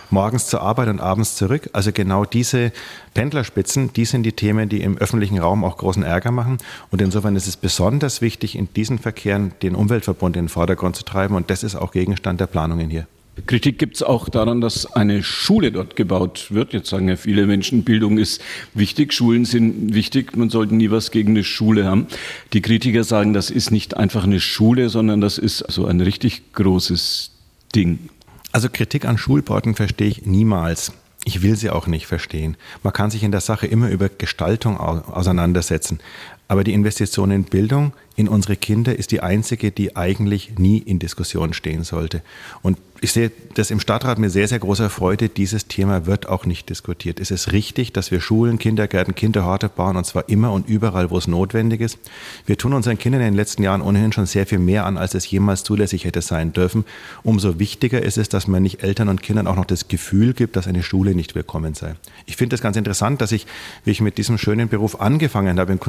morgens 0.10 0.48
zur 0.48 0.62
Arbeit 0.62 0.88
und 0.88 1.00
abends 1.00 1.36
zurück. 1.36 1.70
Also 1.74 1.92
genau 1.92 2.26
diese 2.26 2.72
Pendlerspitzen, 3.14 3.94
die 3.94 4.06
sind 4.06 4.24
die 4.24 4.32
Themen, 4.32 4.70
die 4.70 4.82
im 4.82 4.98
öffentlichen 4.98 5.38
Raum 5.38 5.64
auch 5.64 5.78
großen 5.78 6.04
Ärger 6.04 6.32
machen. 6.32 6.58
Und 6.92 7.02
insofern 7.02 7.36
ist 7.36 7.48
es 7.48 7.58
besonders 7.58 8.22
wichtig, 8.22 8.56
in 8.56 8.70
diesen 8.74 8.98
Verkehren 8.98 9.54
den 9.62 9.76
Umweltverbund 9.76 10.36
in 10.36 10.46
den 10.46 10.50
Vordergrund 10.50 10.96
zu 10.96 11.04
treiben. 11.04 11.36
Und 11.36 11.50
das 11.50 11.64
ist 11.64 11.76
auch 11.76 11.92
Gegenstand 11.92 12.40
der 12.40 12.48
Planungen 12.48 12.90
hier. 12.90 13.08
Kritik 13.48 13.78
gibt 13.78 13.98
es 13.98 14.04
auch 14.04 14.30
daran, 14.30 14.62
dass 14.62 14.86
eine 14.94 15.22
Schule 15.22 15.72
dort 15.72 15.98
gebaut 15.98 16.48
wird. 16.52 16.72
Jetzt 16.72 16.90
sagen 16.90 17.10
ja 17.10 17.18
viele 17.18 17.46
Menschen, 17.46 17.84
Bildung 17.84 18.18
ist 18.18 18.42
wichtig, 18.74 19.14
Schulen 19.14 19.44
sind 19.44 19.94
wichtig, 19.94 20.38
man 20.38 20.50
sollte 20.50 20.74
nie 20.74 20.90
was 20.90 21.12
gegen 21.12 21.32
eine 21.32 21.44
Schule 21.44 21.86
haben. 21.86 22.08
Die 22.54 22.62
Kritiker 22.62 23.04
sagen, 23.04 23.34
das 23.34 23.50
ist 23.50 23.72
nicht 23.72 23.98
einfach 23.98 24.24
eine 24.24 24.40
Schule, 24.40 24.88
sondern 24.88 25.20
das 25.20 25.38
ist 25.38 25.58
so 25.68 25.86
ein 25.86 26.00
richtig 26.00 26.54
großes 26.54 27.35
Ding. 27.76 28.10
Also 28.52 28.70
Kritik 28.72 29.06
an 29.06 29.18
Schulporten 29.18 29.76
verstehe 29.76 30.08
ich 30.08 30.26
niemals. 30.26 30.94
Ich 31.26 31.42
will 31.42 31.56
sie 31.56 31.72
auch 31.72 31.88
nicht 31.88 32.08
verstehen. 32.08 32.56
Man 32.84 32.94
kann 32.94 33.10
sich 33.10 33.24
in 33.24 33.32
der 33.32 33.42
Sache 33.42 33.68
immer 33.68 33.90
über 33.90 34.10
Gestaltung 34.10 34.78
auseinandersetzen. 34.80 36.00
Aber 36.48 36.64
die 36.64 36.74
Investition 36.74 37.32
in 37.32 37.44
Bildung, 37.44 37.94
in 38.16 38.28
unsere 38.28 38.56
Kinder, 38.56 38.98
ist 38.98 39.12
die 39.12 39.22
einzige, 39.22 39.72
die 39.72 39.96
eigentlich 39.96 40.58
nie 40.58 40.78
in 40.78 41.00
Diskussion 41.00 41.54
stehen 41.54 41.84
sollte. 41.84 42.22
Und 42.62 42.78
ich 43.02 43.12
sehe 43.12 43.32
das 43.54 43.72
im 43.72 43.80
Stadtrat 43.80 44.20
mit 44.20 44.32
sehr, 44.32 44.48
sehr 44.48 44.60
großer 44.60 44.90
Freude. 44.90 45.28
Dieses 45.28 45.68
Thema 45.68 46.06
wird 46.06 46.30
auch 46.30 46.46
nicht 46.46 46.70
diskutiert. 46.70 47.20
Es 47.20 47.30
ist 47.30 47.52
richtig, 47.52 47.92
dass 47.92 48.10
wir 48.10 48.22
Schulen, 48.22 48.58
Kindergärten, 48.58 49.16
Kinderhorte 49.16 49.70
bauen 49.70 49.98
und 49.98 50.06
zwar 50.06 50.30
immer 50.30 50.52
und 50.54 50.70
überall, 50.70 51.12
wo 51.12 51.18
es 51.18 51.28
notwendig 51.28 51.82
ist. 51.82 52.00
Wir 52.46 52.58
tun 52.58 52.74
unseren 52.74 52.98
Kindern 52.98 53.22
in 53.22 53.28
den 53.28 53.36
letzten 53.36 53.64
Jahren 53.64 53.82
ohnehin 53.82 54.14
schon 54.14 54.26
sehr 54.26 54.46
viel 54.46 54.60
mehr 54.60 54.86
an, 54.86 54.98
als 54.98 55.14
es 55.14 55.30
jemals 55.30 55.64
zulässig 55.64 56.06
hätte 56.06 56.22
sein 56.22 56.54
dürfen. 56.54 56.86
Umso 57.22 57.60
wichtiger 57.60 58.02
ist 58.02 58.18
es, 58.18 58.30
dass 58.30 58.48
man 58.48 58.64
nicht 58.64 58.82
Eltern 58.82 59.10
und 59.10 59.22
Kindern 59.22 59.48
auch 59.48 59.56
noch 59.56 59.66
das 59.66 59.88
Gefühl 59.88 60.34
gibt, 60.34 60.56
dass 60.56 60.66
eine 60.66 60.82
Schule 60.82 61.16
nicht 61.16 61.36
willkommen 61.36 61.74
sei. 61.74 61.96
Ich 62.26 62.38
finde 62.38 62.56
es 62.56 62.62
ganz 62.62 62.78
interessant, 62.78 63.22
dass 63.22 63.34
ich, 63.34 63.46
wie 63.84 63.92
ich 63.92 64.02
mit 64.02 64.18
diesem 64.18 64.38
schönen 64.38 64.70
Beruf 64.70 65.02
angefangen 65.02 65.60
habe 65.60 65.74
in 65.74 65.80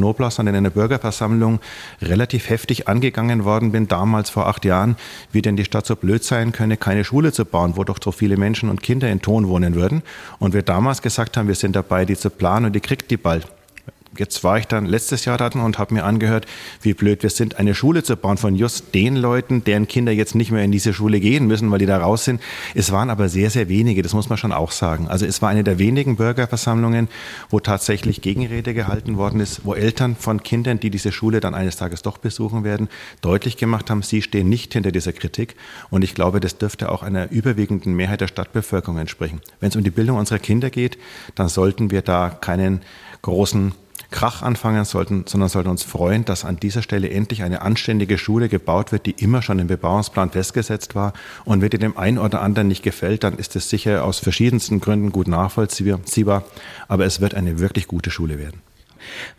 Knoblauchsland 0.47 0.49
in 0.49 0.57
einer 0.57 0.71
Bürgerversammlung, 0.71 1.61
relativ 2.01 2.49
heftig 2.49 2.89
angegangen 2.89 3.45
worden 3.45 3.73
bin, 3.73 3.89
damals 3.89 4.31
vor 4.31 4.47
acht 4.47 4.65
Jahren, 4.65 4.97
wie 5.33 5.43
denn 5.43 5.57
die 5.57 5.65
Stadt 5.65 5.87
so 5.87 5.97
blöd 5.97 6.25
sein 6.25 6.53
könne, 6.53 6.77
keine 6.77 7.05
Schule 7.05 7.33
zu 7.33 7.45
bauen, 7.45 7.77
wo 7.77 7.85
doch 7.85 7.99
so 8.03 8.13
viele 8.13 8.37
Menschen 8.37 8.69
und 8.71 8.83
Kinder 8.83 9.11
in 9.11 9.21
Ton 9.21 9.49
wohnen 9.49 9.75
würden. 9.75 10.03
Und 10.39 10.55
wir 10.55 10.63
damals 10.63 11.03
gesagt 11.03 11.37
haben, 11.37 11.49
wir 11.49 11.55
sind 11.55 11.77
dabei, 11.77 12.05
die 12.05 12.17
zu 12.17 12.31
planen 12.31 12.67
und 12.67 12.73
die 12.73 12.81
kriegt 12.81 13.11
die 13.11 13.17
bald 13.17 13.47
jetzt 14.19 14.45
war 14.45 14.59
ich 14.59 14.67
dann 14.67 14.87
letztes 14.87 15.25
Jahr 15.25 15.39
da 15.39 15.47
und 15.47 15.79
habe 15.79 15.95
mir 15.95 16.05
angehört, 16.05 16.47
wie 16.83 16.93
blöd 16.93 17.23
wir 17.23 17.31
sind, 17.31 17.59
eine 17.59 17.75
Schule 17.75 18.03
zu 18.03 18.17
bauen 18.17 18.37
von 18.37 18.57
just 18.57 18.95
den 18.95 19.17
Leuten, 19.17 19.63
deren 19.63 19.87
Kinder 19.87 20.13
jetzt 20.13 20.35
nicht 20.35 20.51
mehr 20.51 20.65
in 20.65 20.73
diese 20.73 20.93
Schule 20.93 21.21
gehen 21.21 21.47
müssen, 21.47 21.71
weil 21.71 21.79
die 21.79 21.87
da 21.87 21.99
raus 21.99 22.25
sind. 22.25 22.41
Es 22.75 22.91
waren 22.91 23.11
aber 23.11 23.29
sehr, 23.29 23.49
sehr 23.51 23.69
wenige, 23.69 24.03
das 24.03 24.13
muss 24.13 24.29
man 24.29 24.39
schon 24.39 24.53
auch 24.53 24.73
sagen. 24.73 25.09
Also 25.09 25.25
es 25.25 25.41
war 25.41 25.51
eine 25.51 25.63
der 25.63 25.79
wenigen 25.79 26.17
Bürgerversammlungen, 26.17 27.09
wo 27.49 27.61
tatsächlich 27.61 28.23
Gegenrede 28.23 28.75
gehalten 28.75 29.17
worden 29.17 29.41
ist, 29.41 29.65
wo 29.65 29.75
Eltern 29.75 30.17
von 30.17 30.43
Kindern, 30.43 30.81
die 30.81 30.91
diese 30.91 31.13
Schule 31.13 31.41
dann 31.41 31.55
eines 31.55 31.77
Tages 31.77 32.03
doch 32.03 32.19
besuchen 32.19 32.65
werden, 32.65 32.89
deutlich 33.21 33.57
gemacht 33.57 33.89
haben, 33.89 34.03
sie 34.03 34.23
stehen 34.23 34.49
nicht 34.49 34.73
hinter 34.73 34.91
dieser 34.93 35.13
Kritik. 35.13 35.55
Und 35.91 36.03
ich 36.03 36.15
glaube, 36.15 36.41
das 36.41 36.59
dürfte 36.59 36.91
auch 36.91 37.03
einer 37.03 37.31
überwiegenden 37.31 37.95
Mehrheit 37.95 38.21
der 38.21 38.29
Stadtbevölkerung 38.29 38.99
entsprechen. 38.99 39.41
Wenn 39.61 39.69
es 39.69 39.77
um 39.77 39.85
die 39.85 39.91
Bildung 39.91 40.19
unserer 40.19 40.39
Kinder 40.39 40.71
geht, 40.71 40.99
dann 41.35 41.49
sollten 41.49 41.91
wir 41.91 42.03
da 42.03 42.31
keinen 42.31 42.81
großen 43.23 43.73
Krach 44.11 44.43
anfangen 44.43 44.85
sollten, 44.85 45.25
sondern 45.27 45.49
sollten 45.49 45.71
uns 45.71 45.83
freuen, 45.83 46.25
dass 46.25 46.45
an 46.45 46.59
dieser 46.59 46.83
Stelle 46.83 47.11
endlich 47.11 47.43
eine 47.43 47.63
anständige 47.63 48.19
Schule 48.19 48.49
gebaut 48.49 48.93
wird, 48.93 49.07
die 49.07 49.13
immer 49.13 49.43
schon 49.43 49.59
im 49.59 49.67
Bebauungsplan 49.67 50.31
festgesetzt 50.31 50.95
war. 50.95 51.13
Und 51.45 51.61
wenn 51.63 51.71
die 51.71 51.79
dem 51.79 51.97
einen 51.97 52.19
oder 52.19 52.43
anderen 52.43 52.69
nicht 52.69 52.83
gefällt, 52.83 53.25
dann 53.25 53.39
ist 53.39 53.57
es 53.57 53.69
sicher 53.69 54.05
aus 54.05 54.19
verschiedensten 54.19 54.81
Gründen 54.81 55.13
gut 55.13 55.29
nachvollziehbar. 55.29 56.45
Aber 56.89 57.05
es 57.05 57.21
wird 57.21 57.35
eine 57.35 57.59
wirklich 57.59 57.87
gute 57.87 58.11
Schule 58.11 58.39
werden. 58.39 58.61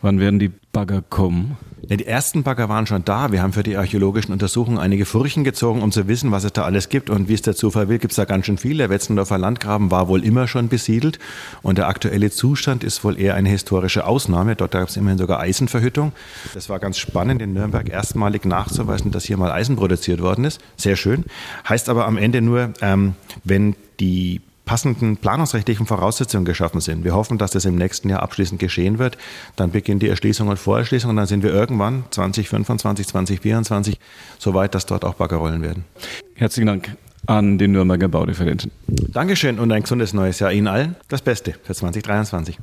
Wann 0.00 0.20
werden 0.20 0.38
die 0.38 0.50
Bagger 0.72 1.02
kommen? 1.02 1.56
Ja, 1.88 1.96
die 1.96 2.06
ersten 2.06 2.42
Bagger 2.42 2.68
waren 2.68 2.86
schon 2.86 3.04
da. 3.04 3.32
Wir 3.32 3.40
haben 3.40 3.54
für 3.54 3.62
die 3.62 3.76
archäologischen 3.76 4.32
Untersuchungen 4.32 4.78
einige 4.78 5.06
Furchen 5.06 5.42
gezogen, 5.42 5.80
um 5.80 5.90
zu 5.90 6.06
wissen, 6.06 6.32
was 6.32 6.44
es 6.44 6.52
da 6.52 6.64
alles 6.64 6.90
gibt. 6.90 7.08
Und 7.08 7.28
wie 7.28 7.34
es 7.34 7.40
der 7.40 7.56
Zufall 7.56 7.88
will, 7.88 7.98
gibt 7.98 8.12
es 8.12 8.16
da 8.16 8.26
ganz 8.26 8.44
schön 8.44 8.58
viel. 8.58 8.76
Der 8.76 8.90
Wetzendorfer 8.90 9.38
Landgraben 9.38 9.90
war 9.90 10.08
wohl 10.08 10.22
immer 10.22 10.48
schon 10.48 10.68
besiedelt. 10.68 11.18
Und 11.62 11.78
der 11.78 11.88
aktuelle 11.88 12.30
Zustand 12.30 12.84
ist 12.84 13.04
wohl 13.04 13.18
eher 13.18 13.36
eine 13.36 13.48
historische 13.48 14.06
Ausnahme. 14.06 14.54
Dort 14.54 14.72
gab 14.72 14.88
es 14.88 14.96
immerhin 14.98 15.18
sogar 15.18 15.40
Eisenverhüttung. 15.40 16.12
Das 16.52 16.68
war 16.68 16.78
ganz 16.78 16.98
spannend, 16.98 17.40
in 17.40 17.54
Nürnberg 17.54 17.88
erstmalig 17.88 18.44
nachzuweisen, 18.44 19.10
dass 19.10 19.24
hier 19.24 19.38
mal 19.38 19.50
Eisen 19.50 19.76
produziert 19.76 20.20
worden 20.20 20.44
ist. 20.44 20.60
Sehr 20.76 20.96
schön. 20.96 21.24
Heißt 21.66 21.88
aber 21.88 22.06
am 22.06 22.18
Ende 22.18 22.42
nur, 22.42 22.74
ähm, 22.82 23.14
wenn 23.44 23.76
die 23.98 24.42
passenden 24.68 25.16
planungsrechtlichen 25.16 25.86
Voraussetzungen 25.86 26.44
geschaffen 26.44 26.82
sind. 26.82 27.02
Wir 27.02 27.14
hoffen, 27.14 27.38
dass 27.38 27.52
das 27.52 27.64
im 27.64 27.74
nächsten 27.74 28.10
Jahr 28.10 28.22
abschließend 28.22 28.60
geschehen 28.60 28.98
wird. 28.98 29.16
Dann 29.56 29.70
beginnt 29.70 30.02
die 30.02 30.08
Erschließung 30.08 30.48
und 30.48 30.58
Vorerschließung 30.58 31.08
und 31.08 31.16
dann 31.16 31.26
sind 31.26 31.42
wir 31.42 31.50
irgendwann 31.50 32.04
2025, 32.10 33.08
2024 33.08 33.98
so 34.38 34.52
weit, 34.52 34.74
dass 34.74 34.84
dort 34.84 35.06
auch 35.06 35.14
Bagger 35.14 35.38
rollen 35.38 35.62
werden. 35.62 35.86
Herzlichen 36.34 36.66
Dank 36.66 36.96
an 37.28 37.58
den 37.58 37.72
Nürnberger 37.72 38.08
Baureferenten. 38.08 38.70
Dankeschön 38.86 39.58
und 39.58 39.70
ein 39.70 39.82
gesundes 39.82 40.14
neues 40.14 40.38
Jahr 40.40 40.50
Ihnen 40.50 40.66
allen. 40.66 40.96
Das 41.08 41.20
Beste 41.20 41.54
für 41.62 41.74
2023. 41.74 42.58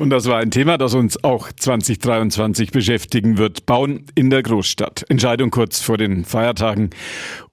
Und 0.00 0.10
das 0.10 0.26
war 0.26 0.38
ein 0.38 0.50
Thema, 0.50 0.76
das 0.76 0.94
uns 0.94 1.22
auch 1.22 1.52
2023 1.52 2.72
beschäftigen 2.72 3.38
wird. 3.38 3.64
Bauen 3.64 4.06
in 4.16 4.28
der 4.28 4.42
Großstadt. 4.42 5.04
Entscheidung 5.08 5.50
kurz 5.50 5.80
vor 5.80 5.98
den 5.98 6.24
Feiertagen 6.24 6.90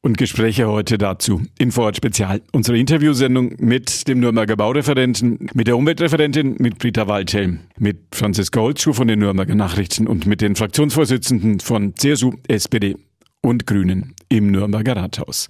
und 0.02 0.18
Gespräche 0.18 0.68
heute 0.68 0.98
dazu. 0.98 1.44
Info 1.60 1.88
Spezial. 1.94 2.42
Unsere 2.52 2.80
Interviewsendung 2.80 3.54
mit 3.60 4.08
dem 4.08 4.20
Nürnberger 4.20 4.56
Baureferenten, 4.56 5.50
mit 5.54 5.68
der 5.68 5.78
Umweltreferentin, 5.78 6.56
mit 6.58 6.80
Britta 6.80 7.08
Waldhelm, 7.08 7.60
mit 7.78 7.98
Franziska 8.12 8.60
Holzschuh 8.60 8.94
von 8.94 9.08
den 9.08 9.20
Nürnberger 9.20 9.54
Nachrichten 9.54 10.08
und 10.08 10.26
mit 10.26 10.42
den 10.42 10.56
Fraktionsvorsitzenden 10.56 11.60
von 11.60 11.96
CSU, 11.96 12.34
SPD 12.48 12.96
und 13.42 13.68
Grünen 13.68 14.16
im 14.30 14.50
Nürnberger 14.50 14.96
Rathaus. 14.96 15.48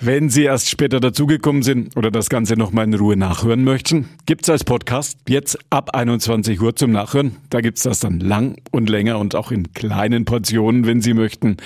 Wenn 0.00 0.28
Sie 0.28 0.44
erst 0.44 0.70
später 0.70 1.00
dazugekommen 1.00 1.62
sind 1.62 1.96
oder 1.96 2.12
das 2.12 2.28
Ganze 2.28 2.54
nochmal 2.54 2.84
in 2.84 2.94
Ruhe 2.94 3.16
nachhören 3.16 3.64
möchten, 3.64 4.08
gibt's 4.26 4.48
als 4.48 4.62
Podcast 4.62 5.18
jetzt 5.28 5.58
ab 5.70 5.90
21 5.92 6.60
Uhr 6.60 6.76
zum 6.76 6.92
Nachhören. 6.92 7.36
Da 7.50 7.60
gibt's 7.60 7.82
das 7.82 7.98
dann 7.98 8.20
lang 8.20 8.56
und 8.70 8.88
länger 8.88 9.18
und 9.18 9.34
auch 9.34 9.50
in 9.50 9.72
kleinen 9.72 10.24
Portionen, 10.24 10.86
wenn 10.86 11.00
Sie 11.00 11.14
möchten. 11.14 11.56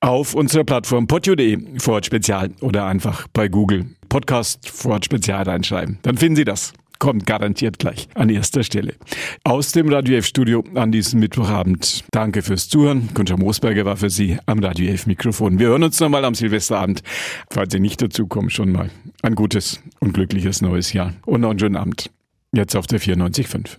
Auf 0.00 0.32
unserer 0.32 0.64
Plattform 0.64 1.08
podio.de 1.08 1.58
Vorort 1.78 2.06
Spezial 2.06 2.52
oder 2.62 2.86
einfach 2.86 3.26
bei 3.34 3.48
Google 3.48 3.84
Podcast 4.08 4.70
Vorort 4.70 5.04
Spezial 5.04 5.42
reinschreiben. 5.42 5.98
Dann 6.02 6.16
finden 6.16 6.36
Sie 6.36 6.44
das 6.44 6.72
kommt 6.98 7.26
garantiert 7.26 7.78
gleich 7.78 8.08
an 8.14 8.28
erster 8.28 8.62
Stelle. 8.62 8.94
Aus 9.44 9.72
dem 9.72 9.88
Radio 9.88 10.18
F 10.18 10.26
Studio 10.26 10.64
an 10.74 10.92
diesem 10.92 11.20
Mittwochabend. 11.20 12.04
Danke 12.10 12.42
fürs 12.42 12.68
Zuhören. 12.68 13.08
Gunther 13.14 13.38
Moosberger 13.38 13.84
war 13.84 13.96
für 13.96 14.10
Sie 14.10 14.38
am 14.46 14.58
Radio 14.60 14.92
F 14.92 15.06
Mikrofon. 15.06 15.58
Wir 15.58 15.68
hören 15.68 15.82
uns 15.82 16.00
nochmal 16.00 16.24
am 16.24 16.34
Silvesterabend. 16.34 17.02
Falls 17.50 17.72
Sie 17.72 17.80
nicht 17.80 18.02
dazu 18.02 18.26
kommen, 18.26 18.50
schon 18.50 18.72
mal 18.72 18.90
ein 19.22 19.34
gutes 19.34 19.80
und 20.00 20.14
glückliches 20.14 20.62
neues 20.62 20.92
Jahr 20.92 21.14
und 21.24 21.40
noch 21.40 21.50
einen 21.50 21.58
schönen 21.58 21.76
Abend. 21.76 22.10
Jetzt 22.52 22.76
auf 22.76 22.86
der 22.86 23.00
94.5. 23.00 23.76